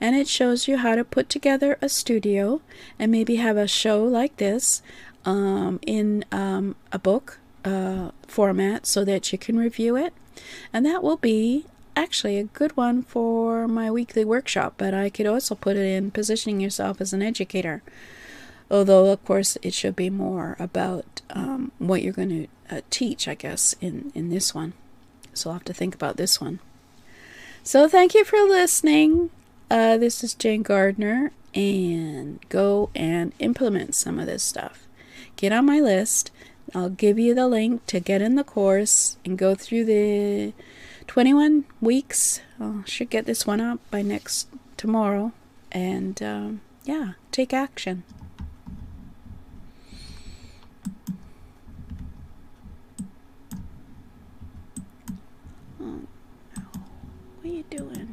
And 0.01 0.14
it 0.14 0.29
shows 0.29 0.68
you 0.68 0.77
how 0.77 0.94
to 0.94 1.03
put 1.03 1.29
together 1.29 1.79
a 1.83 1.88
studio 1.88 2.61
and 2.96 3.11
maybe 3.11 3.37
have 3.37 3.57
a 3.57 3.66
show 3.66 4.05
like 4.05 4.37
this 4.37 4.83
um, 5.25 5.81
in 5.85 6.25
um, 6.31 6.77
a 6.92 6.99
book 6.99 7.40
uh, 7.64 8.12
format 8.29 8.87
so 8.87 9.05
that 9.05 9.33
you 9.33 9.38
can 9.38 9.59
review 9.59 9.96
it. 9.96 10.14
And 10.72 10.87
that 10.87 11.03
will 11.03 11.16
be 11.16 11.66
actually 11.96 12.38
a 12.38 12.44
good 12.44 12.77
one 12.77 13.03
for 13.03 13.66
my 13.66 13.90
weekly 13.90 14.25
workshop, 14.25 14.75
but 14.77 14.94
I 14.94 15.09
could 15.11 15.27
also 15.27 15.57
put 15.57 15.77
it 15.77 15.87
in 15.87 16.12
positioning 16.12 16.61
yourself 16.61 17.01
as 17.01 17.12
an 17.12 17.22
educator. 17.22 17.83
Although, 18.70 19.07
of 19.07 19.24
course, 19.24 19.57
it 19.62 19.74
should 19.74 19.94
be 19.94 20.11
more 20.11 20.57
about 20.59 21.22
um, 21.31 21.72
what 21.79 22.02
you're 22.02 22.12
going 22.12 22.48
to 22.68 22.76
uh, 22.76 22.81
teach, 22.90 23.29
I 23.29 23.35
guess, 23.35 23.74
in, 23.81 24.11
in 24.14 24.29
this 24.29 24.55
one. 24.55 24.72
So 25.35 25.50
I'll 25.50 25.55
have 25.55 25.64
to 25.64 25.74
think 25.74 25.94
about 25.94 26.16
this 26.16 26.40
one. 26.40 26.59
So 27.62 27.88
thank 27.88 28.14
you 28.14 28.24
for 28.24 28.38
listening. 28.38 29.31
Uh, 29.70 29.96
this 29.96 30.22
is 30.22 30.35
Jane 30.35 30.62
Gardner, 30.62 31.33
and 31.55 32.44
go 32.48 32.90
and 32.94 33.33
implement 33.38 33.94
some 33.94 34.18
of 34.18 34.26
this 34.26 34.42
stuff. 34.42 34.87
Get 35.37 35.52
on 35.52 35.66
my 35.66 35.81
list. 35.81 36.31
I'll 36.74 36.90
give 36.90 37.18
you 37.18 37.35
the 37.35 37.46
link 37.48 37.87
to 37.87 38.00
get 38.00 38.22
in 38.22 38.35
the 38.35 38.44
course 38.44 39.16
and 39.24 39.38
go 39.38 39.55
through 39.55 39.85
the 39.85 40.52
21 41.07 41.64
weeks. 41.81 42.40
I 42.61 42.83
should 42.85 43.11
get 43.11 43.26
this 43.26 43.46
one 43.46 43.61
up 43.61 43.79
by 43.90 44.02
next 44.02 44.48
tomorrow. 44.76 45.33
And 45.72 46.22
um, 46.22 46.61
yeah, 46.85 47.12
take 47.33 47.52
action. 47.52 48.05
doing? 57.70 58.05